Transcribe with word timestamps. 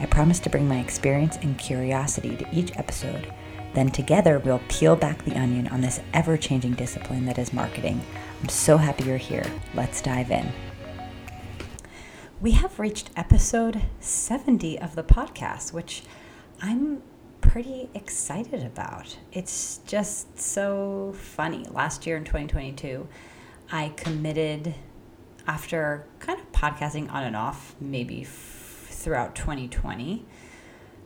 I 0.00 0.06
promise 0.06 0.38
to 0.40 0.50
bring 0.50 0.68
my 0.68 0.78
experience 0.78 1.36
and 1.38 1.58
curiosity 1.58 2.36
to 2.36 2.46
each 2.52 2.76
episode. 2.76 3.32
Then 3.74 3.90
together 3.90 4.38
we'll 4.38 4.62
peel 4.68 4.96
back 4.96 5.24
the 5.24 5.36
onion 5.36 5.68
on 5.68 5.80
this 5.80 6.00
ever 6.14 6.36
changing 6.36 6.74
discipline 6.74 7.26
that 7.26 7.38
is 7.38 7.52
marketing. 7.52 8.00
I'm 8.42 8.48
so 8.48 8.76
happy 8.76 9.04
you're 9.04 9.16
here. 9.16 9.46
Let's 9.74 10.00
dive 10.00 10.30
in. 10.30 10.50
We 12.40 12.52
have 12.52 12.78
reached 12.78 13.10
episode 13.16 13.82
70 14.00 14.78
of 14.78 14.94
the 14.94 15.02
podcast, 15.02 15.72
which 15.72 16.04
I'm 16.62 17.02
pretty 17.40 17.90
excited 17.94 18.64
about. 18.64 19.18
It's 19.32 19.78
just 19.86 20.38
so 20.38 21.14
funny. 21.16 21.66
Last 21.70 22.06
year 22.06 22.16
in 22.16 22.24
2022, 22.24 23.08
I 23.72 23.92
committed 23.96 24.74
after 25.46 26.06
kind 26.20 26.38
of 26.38 26.52
podcasting 26.52 27.10
on 27.12 27.24
and 27.24 27.34
off, 27.34 27.74
maybe 27.80 28.22
throughout 28.98 29.34
2020 29.34 30.24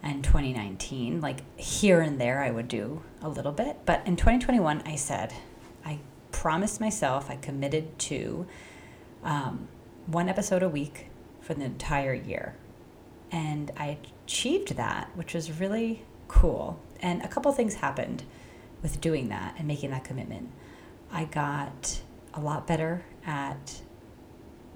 and 0.03 0.25
2019. 0.25 1.21
Like 1.21 1.41
here 1.59 2.01
and 2.01 2.21
there, 2.21 2.43
I 2.43 2.51
would 2.51 2.69
do 2.69 3.03
a 3.21 3.29
little 3.29 3.53
bit. 3.53 3.79
But 3.85 4.07
in 4.07 4.17
2021, 4.17 4.83
I 4.87 4.97
said, 4.97 5.33
I 5.85 6.01
promised 6.33 6.81
myself, 6.81 7.31
I 7.31 7.37
committed 7.37 7.99
to 8.01 8.47
um, 9.23 9.69
one 10.07 10.29
episode 10.29 10.63
a 10.63 10.69
week 10.69 11.07
for 11.41 11.55
the 11.55 11.65
entire 11.65 12.15
year. 12.15 12.57
And 13.31 13.71
I 13.77 13.99
achieved 14.25 14.77
that, 14.77 15.11
which 15.15 15.35
was 15.35 15.61
really 15.61 16.05
cool. 16.29 16.81
And 17.01 17.23
a 17.23 17.29
couple 17.29 17.53
things 17.53 17.75
happened 17.75 18.25
with 18.83 19.01
doing 19.01 19.29
that 19.29 19.55
and 19.59 19.69
making 19.69 19.91
that 19.91 20.05
commitment. 20.05 20.51
I 21.11 21.25
got 21.25 22.01
a 22.35 22.41
lot 22.41 22.67
better 22.67 23.05
at 23.27 23.83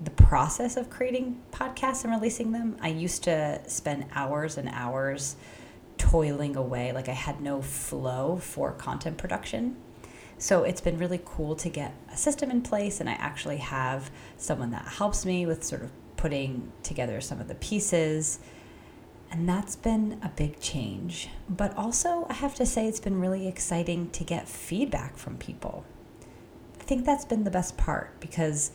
the 0.02 0.10
process 0.10 0.76
of 0.76 0.90
creating 0.90 1.40
podcasts 1.52 2.04
and 2.04 2.12
releasing 2.12 2.52
them. 2.52 2.76
I 2.80 2.88
used 2.88 3.24
to 3.24 3.60
spend 3.66 4.06
hours 4.12 4.58
and 4.58 4.68
hours 4.72 5.36
toiling 5.98 6.56
away, 6.56 6.92
like 6.92 7.08
I 7.08 7.12
had 7.14 7.40
no 7.40 7.62
flow 7.62 8.36
for 8.36 8.72
content 8.72 9.16
production. 9.16 9.76
So 10.38 10.64
it's 10.64 10.82
been 10.82 10.98
really 10.98 11.20
cool 11.24 11.56
to 11.56 11.70
get 11.70 11.94
a 12.12 12.16
system 12.16 12.50
in 12.50 12.60
place, 12.60 13.00
and 13.00 13.08
I 13.08 13.14
actually 13.14 13.56
have 13.56 14.10
someone 14.36 14.70
that 14.72 14.86
helps 14.86 15.24
me 15.24 15.46
with 15.46 15.64
sort 15.64 15.82
of 15.82 15.90
putting 16.18 16.72
together 16.82 17.20
some 17.22 17.40
of 17.40 17.48
the 17.48 17.54
pieces. 17.54 18.38
And 19.30 19.48
that's 19.48 19.76
been 19.76 20.20
a 20.22 20.28
big 20.28 20.60
change. 20.60 21.30
But 21.48 21.76
also, 21.76 22.26
I 22.28 22.34
have 22.34 22.54
to 22.56 22.66
say, 22.66 22.86
it's 22.86 23.00
been 23.00 23.18
really 23.18 23.48
exciting 23.48 24.10
to 24.10 24.24
get 24.24 24.46
feedback 24.48 25.16
from 25.16 25.38
people. 25.38 25.84
I 26.78 26.84
think 26.84 27.04
that's 27.04 27.24
been 27.24 27.44
the 27.44 27.50
best 27.50 27.76
part 27.76 28.20
because 28.20 28.70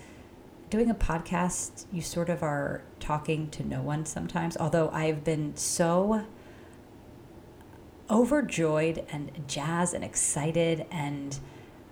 doing 0.71 0.89
a 0.89 0.95
podcast, 0.95 1.85
you 1.91 2.01
sort 2.01 2.29
of 2.29 2.41
are 2.41 2.81
talking 2.99 3.49
to 3.51 3.63
no 3.63 3.81
one 3.81 4.05
sometimes. 4.05 4.57
Although 4.57 4.89
I've 4.89 5.23
been 5.23 5.55
so 5.55 6.25
overjoyed 8.09 9.05
and 9.11 9.31
jazzed 9.47 9.93
and 9.93 10.03
excited 10.03 10.85
and 10.89 11.37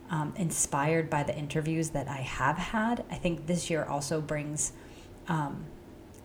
um, 0.10 0.34
inspired 0.38 1.10
by 1.10 1.24
the 1.24 1.36
interviews 1.38 1.90
that 1.90 2.08
I 2.08 2.22
have 2.22 2.58
had. 2.58 3.06
I 3.12 3.16
think 3.16 3.46
this 3.46 3.70
year 3.70 3.84
also 3.84 4.22
brings 4.22 4.74
um, 5.28 5.66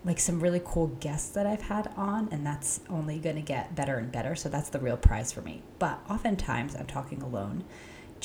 like 0.03 0.19
some 0.19 0.39
really 0.39 0.61
cool 0.63 0.87
guests 0.87 1.29
that 1.31 1.45
I've 1.45 1.61
had 1.61 1.91
on, 1.95 2.29
and 2.31 2.45
that's 2.45 2.79
only 2.89 3.19
going 3.19 3.35
to 3.35 3.41
get 3.41 3.75
better 3.75 3.97
and 3.97 4.11
better. 4.11 4.35
So 4.35 4.49
that's 4.49 4.69
the 4.69 4.79
real 4.79 4.97
prize 4.97 5.31
for 5.31 5.41
me. 5.41 5.61
But 5.77 5.99
oftentimes 6.09 6.75
I'm 6.75 6.87
talking 6.87 7.21
alone 7.21 7.63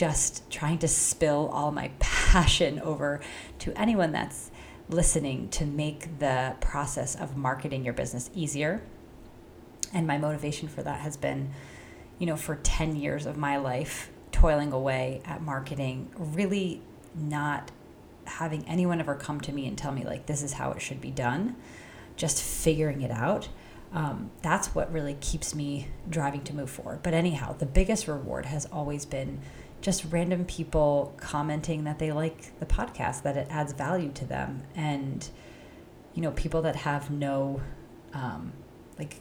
just 0.00 0.50
trying 0.50 0.78
to 0.78 0.88
spill 0.88 1.50
all 1.52 1.70
my 1.70 1.90
passion 1.98 2.80
over 2.80 3.20
to 3.58 3.70
anyone 3.78 4.12
that's 4.12 4.50
listening 4.88 5.46
to 5.50 5.66
make 5.66 6.18
the 6.20 6.56
process 6.58 7.14
of 7.14 7.36
marketing 7.36 7.84
your 7.84 7.92
business 7.92 8.30
easier. 8.34 8.80
And 9.92 10.06
my 10.06 10.16
motivation 10.16 10.68
for 10.68 10.82
that 10.82 11.00
has 11.00 11.18
been, 11.18 11.50
you 12.18 12.24
know, 12.24 12.36
for 12.36 12.56
10 12.62 12.96
years 12.96 13.26
of 13.26 13.36
my 13.36 13.58
life, 13.58 14.10
toiling 14.32 14.72
away 14.72 15.20
at 15.26 15.42
marketing, 15.42 16.10
really 16.16 16.80
not 17.14 17.70
having 18.24 18.66
anyone 18.66 19.00
ever 19.00 19.14
come 19.14 19.38
to 19.42 19.52
me 19.52 19.66
and 19.66 19.76
tell 19.76 19.92
me, 19.92 20.02
like, 20.02 20.24
this 20.24 20.42
is 20.42 20.54
how 20.54 20.70
it 20.70 20.80
should 20.80 21.02
be 21.02 21.10
done, 21.10 21.56
just 22.16 22.42
figuring 22.42 23.02
it 23.02 23.10
out. 23.10 23.50
Um, 23.92 24.30
that's 24.40 24.74
what 24.74 24.90
really 24.90 25.18
keeps 25.20 25.54
me 25.54 25.88
driving 26.08 26.42
to 26.44 26.54
move 26.54 26.70
forward. 26.70 27.02
But 27.02 27.12
anyhow, 27.12 27.52
the 27.58 27.66
biggest 27.66 28.08
reward 28.08 28.46
has 28.46 28.64
always 28.64 29.04
been 29.04 29.40
just 29.80 30.04
random 30.10 30.44
people 30.44 31.14
commenting 31.16 31.84
that 31.84 31.98
they 31.98 32.12
like 32.12 32.58
the 32.60 32.66
podcast, 32.66 33.22
that 33.22 33.36
it 33.36 33.46
adds 33.50 33.72
value 33.72 34.10
to 34.12 34.24
them, 34.24 34.62
and 34.74 35.28
you 36.14 36.22
know, 36.22 36.32
people 36.32 36.62
that 36.62 36.76
have 36.76 37.10
no, 37.10 37.60
um, 38.12 38.52
like 38.98 39.14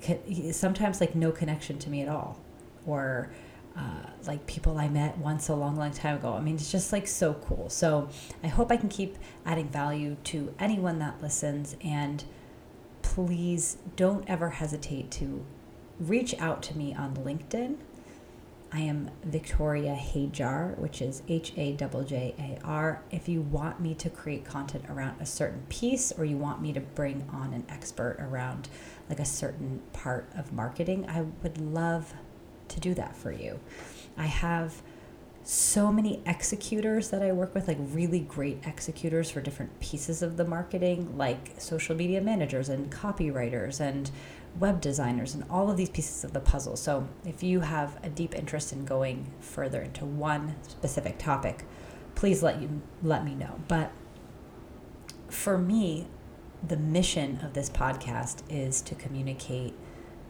sometimes 0.52 1.00
like 1.00 1.16
no 1.16 1.31
connection 1.31 1.78
to 1.80 1.90
me 1.90 2.02
at 2.02 2.09
all, 2.09 2.40
or 2.86 3.31
uh, 3.78 4.09
like 4.25 4.46
people 4.48 4.78
I 4.78 4.90
met 4.90 5.18
once 5.18 5.48
a 5.50 5.56
long, 5.56 5.78
long 5.78 5.92
time 5.92 6.16
ago. 6.16 6.34
I 6.34 6.42
mean, 6.42 6.56
it's 6.56 6.72
just 6.72 6.92
like 6.92 7.08
so 7.08 7.36
cool. 7.36 7.69
So 7.69 8.09
I 8.44 8.48
hope 8.48 8.72
I 8.72 8.78
can 8.78 8.90
keep 8.90 9.18
adding 9.46 9.69
value 9.69 10.18
to 10.25 10.53
anyone 10.59 11.00
that 11.00 11.22
listens, 11.22 11.78
and 11.81 12.24
please 13.02 13.78
don't 13.96 14.28
ever 14.30 14.50
hesitate 14.50 15.12
to 15.12 15.46
reach 16.00 16.34
out 16.40 16.62
to 16.64 16.78
me 16.78 16.94
on 16.94 17.16
LinkedIn 17.16 17.78
I 18.72 18.81
am 18.81 19.09
Victoria 19.24 19.96
Hajjar, 19.96 20.78
which 20.78 21.02
is 21.02 21.24
H 21.28 21.53
A 21.57 21.74
J 21.74 21.90
J 22.06 22.35
A 22.38 22.66
R. 22.66 23.02
If 23.09 23.28
you 23.28 23.41
want 23.41 23.80
me 23.80 23.96
to 23.96 24.09
create 24.09 24.46
content 24.46 24.85
around 24.90 25.19
a 25.19 25.25
certain 25.25 25.63
piece 25.69 26.12
or 26.12 26.24
you 26.24 26.38
want 26.38 26.62
me 26.62 26.72
to 26.74 26.80
bring 26.80 27.28
on 27.34 27.53
an 27.53 27.66
expert 27.68 28.18
around 28.19 28.69
like 29.09 29.19
a 29.19 29.25
certain 29.25 29.81
part 29.91 30.30
of 30.38 30.53
marketing, 30.53 31.09
I 31.09 31.25
would 31.41 31.59
love 31.59 32.13
to 32.68 32.80
do 32.80 32.94
that 32.94 33.16
for 33.16 33.31
you. 33.31 33.59
I 34.18 34.28
have 34.28 34.84
so 35.44 35.91
many 35.91 36.22
executors 36.28 37.09
that 37.09 37.24
I 37.24 37.31
work 37.31 37.56
with, 37.56 37.68
like 37.68 37.78
really 37.80 38.19
great 38.19 38.59
executors 38.68 39.31
for 39.31 39.41
different 39.41 39.80
pieces 39.80 40.22
of 40.22 40.38
the 40.38 40.46
marketing, 40.46 41.18
like 41.18 41.59
social 41.59 41.96
media 41.96 42.22
managers 42.22 42.69
and 42.69 42.91
copywriters 42.91 43.80
and 43.80 44.12
web 44.58 44.82
designers 44.82 45.34
and 45.34 45.44
all 45.50 45.70
of 45.70 45.78
these 45.78 45.90
pieces 45.90 46.24
of 46.24 46.34
the 46.34 46.40
puzzle. 46.40 46.76
So, 46.76 47.08
if 47.26 47.44
you 47.44 47.62
have 47.62 48.00
a 48.04 48.10
deep 48.10 48.36
interest 48.36 48.74
in 48.74 48.86
going 48.86 49.32
further 49.40 49.82
into 49.82 50.06
one 50.06 50.56
specific 50.68 51.18
topic, 51.18 51.66
please 52.16 52.44
let 52.44 52.62
you 52.62 52.82
let 53.04 53.24
me 53.24 53.36
know. 53.36 53.60
But 53.68 53.92
for 55.30 55.58
me, 55.58 56.08
the 56.68 56.78
mission 56.78 57.40
of 57.44 57.54
this 57.54 57.70
podcast 57.70 58.42
is 58.50 58.82
to 58.82 58.96
communicate 58.96 59.74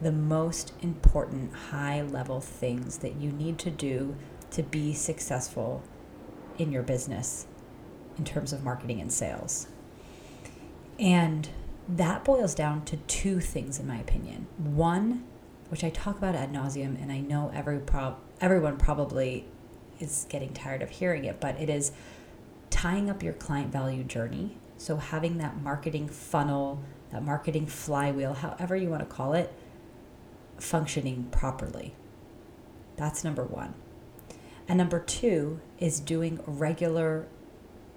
the 0.01 0.11
most 0.11 0.73
important 0.81 1.53
high 1.53 2.01
level 2.01 2.39
things 2.39 2.99
that 2.99 3.15
you 3.15 3.31
need 3.31 3.57
to 3.59 3.71
do 3.71 4.15
to 4.51 4.63
be 4.63 4.93
successful 4.93 5.83
in 6.57 6.71
your 6.71 6.83
business 6.83 7.47
in 8.17 8.23
terms 8.23 8.53
of 8.53 8.63
marketing 8.63 9.01
and 9.01 9.11
sales. 9.11 9.67
And 10.99 11.49
that 11.89 12.23
boils 12.23 12.53
down 12.53 12.85
to 12.85 12.97
two 12.97 13.39
things, 13.39 13.79
in 13.79 13.87
my 13.87 13.97
opinion. 13.97 14.47
One, 14.57 15.23
which 15.69 15.83
I 15.83 15.89
talk 15.89 16.17
about 16.17 16.35
ad 16.35 16.53
nauseum, 16.53 17.01
and 17.01 17.11
I 17.11 17.19
know 17.19 17.51
every 17.53 17.79
prob- 17.79 18.19
everyone 18.39 18.77
probably 18.77 19.45
is 19.99 20.25
getting 20.29 20.53
tired 20.53 20.81
of 20.81 20.89
hearing 20.89 21.25
it, 21.25 21.39
but 21.39 21.59
it 21.59 21.69
is 21.69 21.91
tying 22.69 23.09
up 23.09 23.23
your 23.23 23.33
client 23.33 23.71
value 23.71 24.03
journey. 24.03 24.57
So 24.77 24.97
having 24.97 25.39
that 25.39 25.61
marketing 25.61 26.07
funnel, 26.07 26.81
that 27.11 27.23
marketing 27.23 27.65
flywheel, 27.65 28.33
however 28.33 28.75
you 28.75 28.89
want 28.89 29.01
to 29.01 29.13
call 29.13 29.33
it, 29.33 29.51
functioning 30.57 31.27
properly. 31.31 31.95
That's 32.95 33.23
number 33.23 33.43
one. 33.43 33.73
And 34.67 34.77
number 34.77 34.99
two 34.99 35.59
is 35.79 35.99
doing 35.99 36.39
regular 36.45 37.27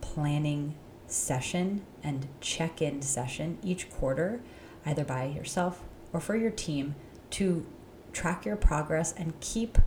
planning 0.00 0.74
session 1.12 1.82
and 2.02 2.26
check 2.40 2.80
in 2.80 3.02
session 3.02 3.58
each 3.62 3.90
quarter, 3.90 4.40
either 4.84 5.04
by 5.04 5.24
yourself 5.24 5.82
or 6.12 6.20
for 6.20 6.36
your 6.36 6.50
team, 6.50 6.94
to 7.30 7.66
track 8.12 8.44
your 8.44 8.56
progress 8.56 9.12
and 9.16 9.38
keep 9.40 9.78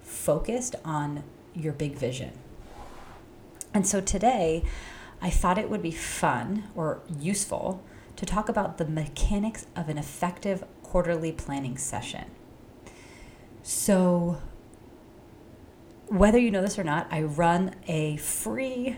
focused 0.00 0.76
on 0.84 1.24
your 1.54 1.72
big 1.72 1.94
vision. 1.94 2.32
And 3.74 3.86
so 3.86 4.00
today, 4.00 4.64
I 5.20 5.30
thought 5.30 5.58
it 5.58 5.70
would 5.70 5.82
be 5.82 5.90
fun 5.90 6.64
or 6.74 7.00
useful 7.18 7.82
to 8.16 8.24
talk 8.24 8.48
about 8.48 8.78
the 8.78 8.86
mechanics 8.86 9.66
of 9.74 9.88
an 9.88 9.98
effective 9.98 10.64
quarterly 10.82 11.32
planning 11.32 11.76
session. 11.76 12.30
So, 13.62 14.40
whether 16.06 16.38
you 16.38 16.50
know 16.50 16.62
this 16.62 16.78
or 16.78 16.84
not, 16.84 17.08
I 17.10 17.22
run 17.22 17.74
a 17.88 18.16
free 18.16 18.96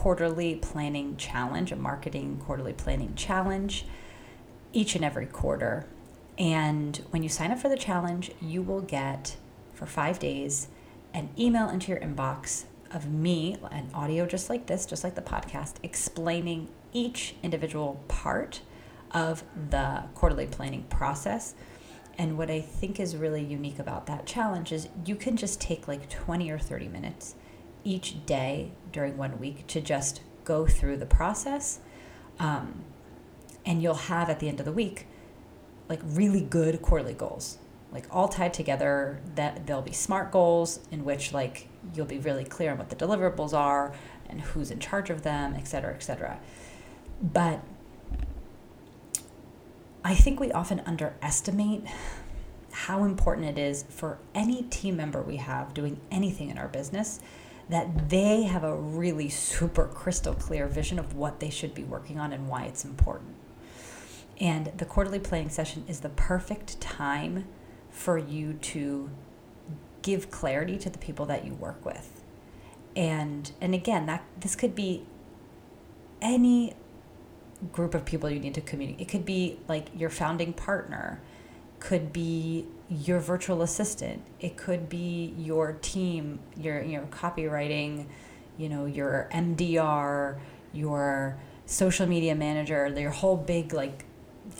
quarterly 0.00 0.54
planning 0.54 1.14
challenge, 1.18 1.70
a 1.70 1.76
marketing 1.76 2.40
quarterly 2.46 2.72
planning 2.72 3.14
challenge 3.14 3.84
each 4.72 4.94
and 4.94 5.04
every 5.04 5.26
quarter. 5.26 5.84
And 6.38 6.96
when 7.10 7.22
you 7.22 7.28
sign 7.28 7.50
up 7.50 7.58
for 7.58 7.68
the 7.68 7.76
challenge, 7.76 8.30
you 8.40 8.62
will 8.62 8.80
get 8.80 9.36
for 9.74 9.84
five 9.84 10.18
days 10.18 10.68
an 11.12 11.28
email 11.38 11.68
into 11.68 11.92
your 11.92 12.00
inbox 12.00 12.64
of 12.90 13.10
me, 13.12 13.58
an 13.70 13.90
audio 13.92 14.24
just 14.24 14.48
like 14.48 14.64
this, 14.64 14.86
just 14.86 15.04
like 15.04 15.16
the 15.16 15.20
podcast, 15.20 15.74
explaining 15.82 16.68
each 16.94 17.34
individual 17.42 18.02
part 18.08 18.62
of 19.10 19.44
the 19.68 20.04
quarterly 20.14 20.46
planning 20.46 20.84
process. 20.84 21.54
And 22.16 22.38
what 22.38 22.50
I 22.50 22.62
think 22.62 23.00
is 23.00 23.18
really 23.18 23.44
unique 23.44 23.78
about 23.78 24.06
that 24.06 24.24
challenge 24.24 24.72
is 24.72 24.88
you 25.04 25.14
can 25.14 25.36
just 25.36 25.60
take 25.60 25.86
like 25.86 26.08
20 26.08 26.50
or 26.50 26.58
30 26.58 26.88
minutes 26.88 27.34
each 27.84 28.24
day 28.26 28.72
during 28.92 29.16
one 29.16 29.38
week 29.38 29.66
to 29.68 29.80
just 29.80 30.20
go 30.44 30.66
through 30.66 30.96
the 30.96 31.06
process. 31.06 31.80
Um, 32.38 32.84
and 33.64 33.82
you'll 33.82 33.94
have 33.94 34.28
at 34.30 34.40
the 34.40 34.48
end 34.48 34.60
of 34.60 34.66
the 34.66 34.72
week 34.72 35.06
like 35.88 36.00
really 36.04 36.40
good 36.40 36.80
quarterly 36.80 37.14
goals 37.14 37.58
like 37.92 38.06
all 38.10 38.28
tied 38.28 38.54
together 38.54 39.20
that 39.34 39.66
there'll 39.66 39.82
be 39.82 39.92
smart 39.92 40.30
goals 40.30 40.80
in 40.90 41.04
which 41.04 41.32
like 41.32 41.68
you'll 41.94 42.06
be 42.06 42.18
really 42.18 42.44
clear 42.44 42.70
on 42.70 42.78
what 42.78 42.88
the 42.88 42.96
deliverables 42.96 43.52
are 43.52 43.92
and 44.28 44.40
who's 44.40 44.70
in 44.70 44.78
charge 44.78 45.10
of 45.10 45.22
them 45.22 45.54
et 45.56 45.66
cetera 45.66 45.92
et 45.92 46.02
cetera 46.02 46.38
but 47.20 47.60
i 50.04 50.14
think 50.14 50.38
we 50.40 50.50
often 50.52 50.80
underestimate 50.86 51.84
how 52.72 53.02
important 53.02 53.46
it 53.46 53.58
is 53.58 53.84
for 53.88 54.18
any 54.34 54.62
team 54.64 54.96
member 54.96 55.20
we 55.20 55.36
have 55.36 55.74
doing 55.74 56.00
anything 56.10 56.48
in 56.48 56.56
our 56.56 56.68
business 56.68 57.20
that 57.70 58.10
they 58.10 58.42
have 58.42 58.64
a 58.64 58.74
really 58.74 59.28
super 59.28 59.86
crystal 59.86 60.34
clear 60.34 60.66
vision 60.66 60.98
of 60.98 61.14
what 61.14 61.40
they 61.40 61.50
should 61.50 61.74
be 61.74 61.84
working 61.84 62.18
on 62.18 62.32
and 62.32 62.48
why 62.48 62.64
it's 62.64 62.84
important 62.84 63.36
and 64.40 64.72
the 64.78 64.86
quarterly 64.86 65.18
planning 65.18 65.50
session 65.50 65.84
is 65.86 66.00
the 66.00 66.08
perfect 66.08 66.80
time 66.80 67.44
for 67.90 68.16
you 68.16 68.54
to 68.54 69.10
give 70.00 70.30
clarity 70.30 70.78
to 70.78 70.88
the 70.88 70.98
people 70.98 71.26
that 71.26 71.44
you 71.44 71.52
work 71.54 71.84
with. 71.84 72.22
And 72.96 73.52
and 73.60 73.74
again, 73.74 74.06
that 74.06 74.24
this 74.40 74.56
could 74.56 74.74
be 74.74 75.04
any 76.22 76.74
group 77.72 77.94
of 77.94 78.06
people 78.06 78.30
you 78.30 78.40
need 78.40 78.54
to 78.54 78.62
communicate. 78.62 79.02
It 79.06 79.10
could 79.10 79.26
be 79.26 79.58
like 79.68 79.88
your 79.94 80.08
founding 80.08 80.54
partner, 80.54 81.20
could 81.78 82.10
be 82.12 82.66
your 82.90 83.20
virtual 83.20 83.62
assistant, 83.62 84.20
it 84.40 84.56
could 84.56 84.88
be 84.88 85.32
your 85.38 85.72
team, 85.80 86.40
your 86.56 86.82
your 86.82 87.02
copywriting, 87.02 88.06
you 88.58 88.68
know, 88.68 88.84
your 88.84 89.28
MDR, 89.32 90.38
your 90.72 91.38
social 91.66 92.06
media 92.06 92.34
manager, 92.34 92.88
your 92.88 93.12
whole 93.12 93.36
big 93.36 93.72
like 93.72 94.04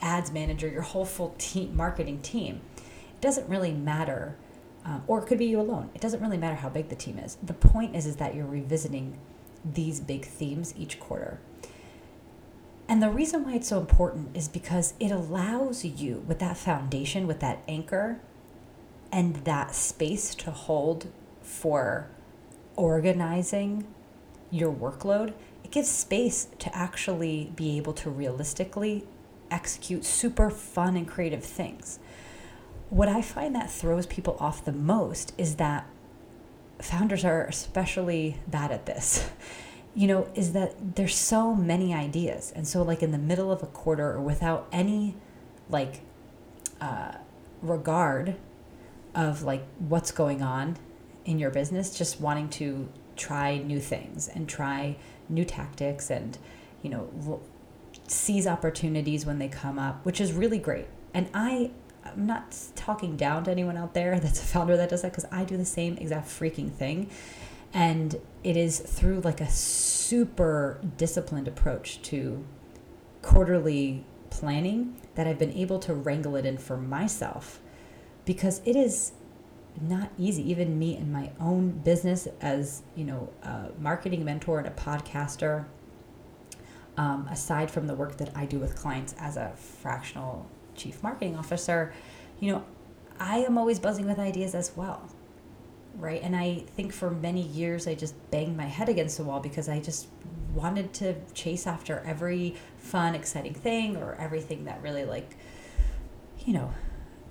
ads 0.01 0.31
manager, 0.31 0.69
your 0.69 0.83
whole 0.83 1.05
full 1.05 1.35
team, 1.39 1.77
marketing 1.77 2.21
team. 2.23 2.61
It 2.77 3.21
doesn't 3.21 3.49
really 3.49 3.73
matter, 3.73 4.37
um, 4.85 5.03
or 5.09 5.21
it 5.21 5.27
could 5.27 5.39
be 5.39 5.47
you 5.47 5.61
alone. 5.61 5.91
It 5.95 6.01
doesn't 6.01 6.21
really 6.21 6.39
matter 6.39 6.57
how 6.57 6.69
big 6.69 6.89
the 6.89 6.95
team 6.95 7.19
is. 7.19 7.37
The 7.43 7.53
point 7.53 7.97
is, 7.97 8.07
is 8.07 8.17
that 8.17 8.35
you're 8.35 8.47
revisiting 8.47 9.19
these 9.65 9.99
big 10.01 10.25
themes 10.25 10.73
each 10.79 11.01
quarter. 11.01 11.41
And 12.91 13.01
the 13.01 13.09
reason 13.09 13.45
why 13.45 13.55
it's 13.55 13.69
so 13.69 13.79
important 13.79 14.37
is 14.37 14.49
because 14.49 14.95
it 14.99 15.13
allows 15.13 15.85
you, 15.85 16.25
with 16.27 16.41
that 16.41 16.57
foundation, 16.57 17.29
with 17.29 17.39
that 17.39 17.63
anchor, 17.69 18.19
and 19.13 19.37
that 19.45 19.77
space 19.77 20.35
to 20.35 20.51
hold 20.51 21.07
for 21.41 22.09
organizing 22.75 23.87
your 24.51 24.73
workload, 24.73 25.35
it 25.63 25.71
gives 25.71 25.89
space 25.89 26.49
to 26.59 26.77
actually 26.77 27.53
be 27.55 27.77
able 27.77 27.93
to 27.93 28.11
realistically 28.11 29.07
execute 29.53 30.05
super 30.05 30.51
fun 30.51 30.97
and 30.97 31.07
creative 31.07 31.45
things. 31.45 32.01
What 32.89 33.09
I 33.09 33.23
find 33.23 33.55
that 33.55 33.71
throws 33.71 34.07
people 34.07 34.37
off 34.41 34.65
the 34.65 34.73
most 34.73 35.33
is 35.39 35.55
that 35.57 35.87
founders 36.81 37.25
are 37.25 37.45
especially 37.45 38.39
bad 38.49 38.73
at 38.73 38.87
this. 38.87 39.31
You 39.95 40.07
know, 40.07 40.29
is 40.35 40.53
that 40.53 40.95
there's 40.97 41.17
so 41.17 41.55
many 41.55 41.93
ideas. 41.93 42.53
And 42.55 42.67
so, 42.67 42.83
like, 42.83 43.03
in 43.03 43.11
the 43.11 43.19
middle 43.19 43.51
of 43.51 43.63
a 43.63 43.67
quarter 43.67 44.13
or 44.13 44.21
without 44.21 44.69
any, 44.73 45.17
like, 45.69 46.03
uh, 46.81 47.13
regard 47.63 48.37
of 49.15 49.43
like 49.43 49.65
what's 49.79 50.13
going 50.13 50.43
on 50.43 50.77
in 51.25 51.39
your 51.39 51.51
business, 51.51 51.97
just 51.97 52.21
wanting 52.21 52.49
to 52.49 52.89
try 53.17 53.59
new 53.59 53.81
things 53.81 54.29
and 54.29 54.49
try 54.49 54.97
new 55.29 55.45
tactics 55.45 56.11
and, 56.11 56.39
you 56.83 56.91
know, 56.91 57.41
seize 58.07 58.47
opportunities 58.47 59.27
when 59.27 59.39
they 59.39 59.49
come 59.49 59.79
up, 59.79 60.05
which 60.05 60.21
is 60.21 60.33
really 60.33 60.59
great. 60.59 60.87
And 61.13 61.29
I, 61.35 61.71
I'm 62.05 62.27
not 62.27 62.57
talking 62.77 63.17
down 63.17 63.45
to 63.45 63.51
anyone 63.51 63.77
out 63.77 63.95
there 63.95 64.19
that's 64.21 64.41
a 64.41 64.45
founder 64.45 64.77
that 64.77 64.89
does 64.89 65.03
that 65.03 65.13
because 65.13 65.27
I 65.31 65.45
do 65.45 65.57
the 65.57 65.65
same 65.65 65.97
exact 65.99 66.29
freaking 66.29 66.73
thing. 66.73 67.11
And 67.73 68.21
it 68.43 68.57
is 68.57 68.81
through 68.81 69.21
like 69.21 69.41
a 69.41 69.51
super 69.51 70.81
disciplined 70.97 71.49
approach 71.49 72.03
to 72.03 72.45
quarterly 73.23 74.05
planning 74.31 74.97
that 75.15 75.27
I've 75.27 75.39
been 75.39 75.53
able 75.53 75.79
to 75.81 75.95
wrangle 75.95 76.37
it 76.37 76.47
in 76.47 76.59
for 76.59 76.77
myself 76.77 77.61
because 78.25 78.61
it 78.65 78.77
is 78.77 79.13
not 79.81 80.11
easy 80.19 80.49
even 80.51 80.79
me 80.79 80.97
in 80.97 81.13
my 81.13 81.31
own 81.39 81.71
business 81.71 82.27
as 82.41 82.83
you 82.97 83.05
know 83.05 83.33
a 83.43 83.69
marketing 83.79 84.25
mentor 84.25 84.59
and 84.59 84.67
a 84.67 84.71
podcaster 84.71 85.65
um, 86.97 87.27
aside 87.31 87.71
from 87.71 87.87
the 87.87 87.95
work 87.95 88.19
that 88.19 88.31
I 88.37 88.45
do 88.45 88.59
with 88.59 88.77
clients 88.77 89.15
as 89.19 89.37
a 89.37 89.53
fractional 89.57 90.47
chief 90.75 91.03
marketing 91.03 91.35
officer, 91.37 91.93
you 92.41 92.53
know, 92.53 92.65
I 93.19 93.39
am 93.39 93.57
always 93.57 93.79
buzzing 93.79 94.07
with 94.07 94.19
ideas 94.19 94.55
as 94.55 94.77
well. 94.77 95.09
Right. 95.97 96.23
And 96.23 96.35
I 96.35 96.65
think 96.77 96.93
for 96.93 97.11
many 97.11 97.43
years, 97.43 97.87
I 97.87 97.95
just 97.95 98.15
banged 98.31 98.57
my 98.57 98.67
head 98.67 98.89
against 98.89 99.19
the 99.19 99.25
wall 99.25 99.41
because 99.41 99.69
I 99.69 99.81
just 99.81 100.09
wanted 100.55 100.93
to 100.95 101.15
chase 101.35 101.67
after 101.67 102.03
every 102.07 102.57
fun, 102.79 103.15
exciting 103.15 103.55
thing 103.55 103.97
or 103.97 104.15
everything 104.15 104.65
that 104.65 104.83
really, 104.83 105.05
like, 105.05 105.37
you 106.47 106.55
know, 106.55 106.73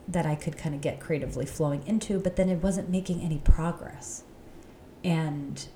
that 0.08 0.26
I 0.26 0.36
could 0.36 0.58
kind 0.58 0.76
of 0.76 0.82
get 0.82 1.00
creatively 1.00 1.46
flowing 1.46 1.86
into, 1.88 2.20
but 2.20 2.36
then 2.36 2.50
it 2.50 2.62
wasn't 2.62 2.90
making 2.90 3.22
any 3.22 3.40
progress. 3.40 4.24
And 5.04 5.68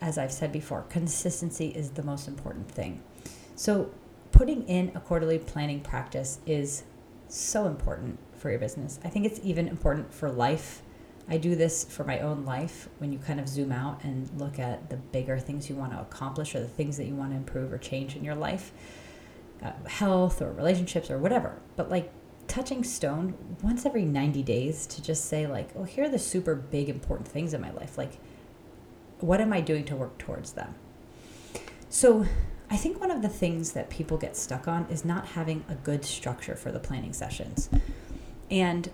as 0.00 0.18
I've 0.18 0.32
said 0.32 0.52
before, 0.52 0.82
consistency 0.88 1.68
is 1.68 1.90
the 1.90 2.02
most 2.02 2.26
important 2.26 2.70
thing. 2.70 3.02
So, 3.54 3.90
putting 4.32 4.66
in 4.68 4.92
a 4.94 5.00
quarterly 5.00 5.38
planning 5.38 5.80
practice 5.80 6.38
is 6.46 6.84
so 7.28 7.66
important 7.66 8.18
for 8.34 8.50
your 8.50 8.58
business. 8.58 8.98
I 9.04 9.08
think 9.08 9.26
it's 9.26 9.40
even 9.42 9.68
important 9.68 10.12
for 10.14 10.30
life. 10.30 10.82
I 11.30 11.36
do 11.36 11.54
this 11.54 11.84
for 11.84 12.02
my 12.02 12.18
own 12.18 12.44
life 12.44 12.88
when 12.98 13.12
you 13.12 13.18
kind 13.20 13.38
of 13.38 13.48
zoom 13.48 13.70
out 13.70 14.02
and 14.02 14.28
look 14.38 14.58
at 14.58 14.90
the 14.90 14.96
bigger 14.96 15.38
things 15.38 15.70
you 15.70 15.76
want 15.76 15.92
to 15.92 16.00
accomplish 16.00 16.56
or 16.56 16.60
the 16.60 16.68
things 16.68 16.96
that 16.96 17.06
you 17.06 17.14
want 17.14 17.30
to 17.30 17.36
improve 17.36 17.72
or 17.72 17.78
change 17.78 18.16
in 18.16 18.24
your 18.24 18.34
life, 18.34 18.72
uh, 19.62 19.70
health 19.86 20.42
or 20.42 20.52
relationships 20.52 21.08
or 21.08 21.18
whatever. 21.18 21.60
But 21.76 21.88
like 21.88 22.12
touching 22.48 22.82
stone 22.82 23.34
once 23.62 23.86
every 23.86 24.04
90 24.04 24.42
days 24.42 24.86
to 24.88 25.00
just 25.00 25.26
say, 25.26 25.46
like, 25.46 25.70
oh, 25.76 25.84
here 25.84 26.06
are 26.06 26.08
the 26.08 26.18
super 26.18 26.56
big 26.56 26.88
important 26.88 27.28
things 27.28 27.54
in 27.54 27.60
my 27.60 27.70
life. 27.70 27.96
Like, 27.96 28.18
what 29.20 29.40
am 29.40 29.52
I 29.52 29.60
doing 29.60 29.84
to 29.84 29.94
work 29.94 30.18
towards 30.18 30.52
them? 30.52 30.74
So, 31.88 32.26
I 32.68 32.76
think 32.76 33.00
one 33.00 33.10
of 33.10 33.22
the 33.22 33.28
things 33.28 33.72
that 33.72 33.90
people 33.90 34.16
get 34.16 34.36
stuck 34.36 34.68
on 34.68 34.86
is 34.90 35.04
not 35.04 35.26
having 35.28 35.64
a 35.68 35.74
good 35.74 36.04
structure 36.04 36.54
for 36.54 36.70
the 36.70 36.78
planning 36.78 37.12
sessions. 37.12 37.68
And 38.48 38.90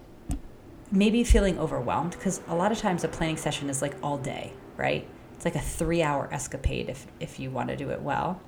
maybe 0.90 1.24
feeling 1.24 1.58
overwhelmed 1.58 2.12
because 2.12 2.40
a 2.48 2.54
lot 2.54 2.72
of 2.72 2.78
times 2.78 3.04
a 3.04 3.08
planning 3.08 3.36
session 3.36 3.68
is 3.68 3.82
like 3.82 3.94
all 4.02 4.18
day, 4.18 4.52
right? 4.76 5.06
It's 5.34 5.44
like 5.44 5.56
a 5.56 5.60
three 5.60 6.02
hour 6.02 6.28
escapade 6.32 6.88
if, 6.88 7.06
if 7.20 7.38
you 7.38 7.50
want 7.50 7.68
to 7.68 7.76
do 7.76 7.90
it 7.90 8.02
well. 8.02 8.40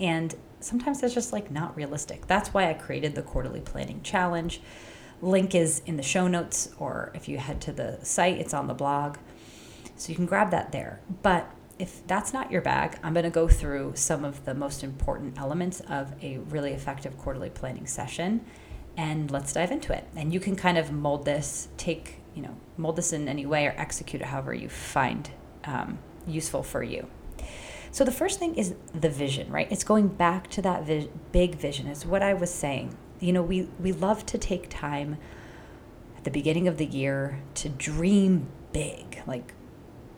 And 0.00 0.34
sometimes 0.60 1.00
that's 1.00 1.14
just 1.14 1.32
like 1.32 1.50
not 1.50 1.76
realistic. 1.76 2.26
That's 2.26 2.52
why 2.52 2.68
I 2.68 2.74
created 2.74 3.14
the 3.14 3.22
quarterly 3.22 3.60
planning 3.60 4.00
challenge. 4.02 4.60
Link 5.20 5.54
is 5.54 5.80
in 5.86 5.96
the 5.96 6.02
show 6.02 6.26
notes, 6.26 6.70
or 6.78 7.12
if 7.14 7.28
you 7.28 7.38
head 7.38 7.60
to 7.62 7.72
the 7.72 7.98
site, 8.02 8.38
it's 8.38 8.52
on 8.52 8.66
the 8.66 8.74
blog. 8.74 9.16
So 9.96 10.10
you 10.10 10.16
can 10.16 10.26
grab 10.26 10.50
that 10.50 10.72
there. 10.72 11.00
But 11.22 11.50
if 11.78 12.06
that's 12.06 12.32
not 12.32 12.50
your 12.50 12.60
bag, 12.60 12.98
I'm 13.02 13.14
going 13.14 13.24
to 13.24 13.30
go 13.30 13.48
through 13.48 13.92
some 13.94 14.24
of 14.24 14.44
the 14.44 14.54
most 14.54 14.82
important 14.82 15.38
elements 15.38 15.80
of 15.80 16.12
a 16.22 16.38
really 16.38 16.72
effective 16.72 17.16
quarterly 17.16 17.50
planning 17.50 17.86
session 17.86 18.44
and 18.96 19.30
let's 19.30 19.52
dive 19.52 19.70
into 19.70 19.92
it. 19.92 20.06
And 20.14 20.32
you 20.32 20.40
can 20.40 20.56
kind 20.56 20.78
of 20.78 20.92
mold 20.92 21.24
this, 21.24 21.68
take, 21.76 22.16
you 22.34 22.42
know, 22.42 22.56
mold 22.76 22.96
this 22.96 23.12
in 23.12 23.28
any 23.28 23.46
way 23.46 23.66
or 23.66 23.74
execute 23.76 24.22
it 24.22 24.26
however 24.26 24.54
you 24.54 24.68
find 24.68 25.30
um, 25.64 25.98
useful 26.26 26.62
for 26.62 26.82
you. 26.82 27.08
So 27.90 28.04
the 28.04 28.12
first 28.12 28.38
thing 28.40 28.56
is 28.56 28.74
the 28.92 29.08
vision, 29.08 29.50
right? 29.52 29.70
It's 29.70 29.84
going 29.84 30.08
back 30.08 30.50
to 30.50 30.62
that 30.62 30.84
vi- 30.84 31.08
big 31.30 31.54
vision. 31.54 31.86
Is 31.86 32.04
what 32.04 32.22
I 32.22 32.34
was 32.34 32.52
saying. 32.52 32.96
You 33.20 33.32
know, 33.32 33.42
we 33.42 33.68
we 33.80 33.92
love 33.92 34.26
to 34.26 34.38
take 34.38 34.68
time 34.68 35.16
at 36.16 36.24
the 36.24 36.30
beginning 36.30 36.66
of 36.66 36.76
the 36.76 36.86
year 36.86 37.40
to 37.54 37.68
dream 37.68 38.48
big, 38.72 39.22
like, 39.26 39.54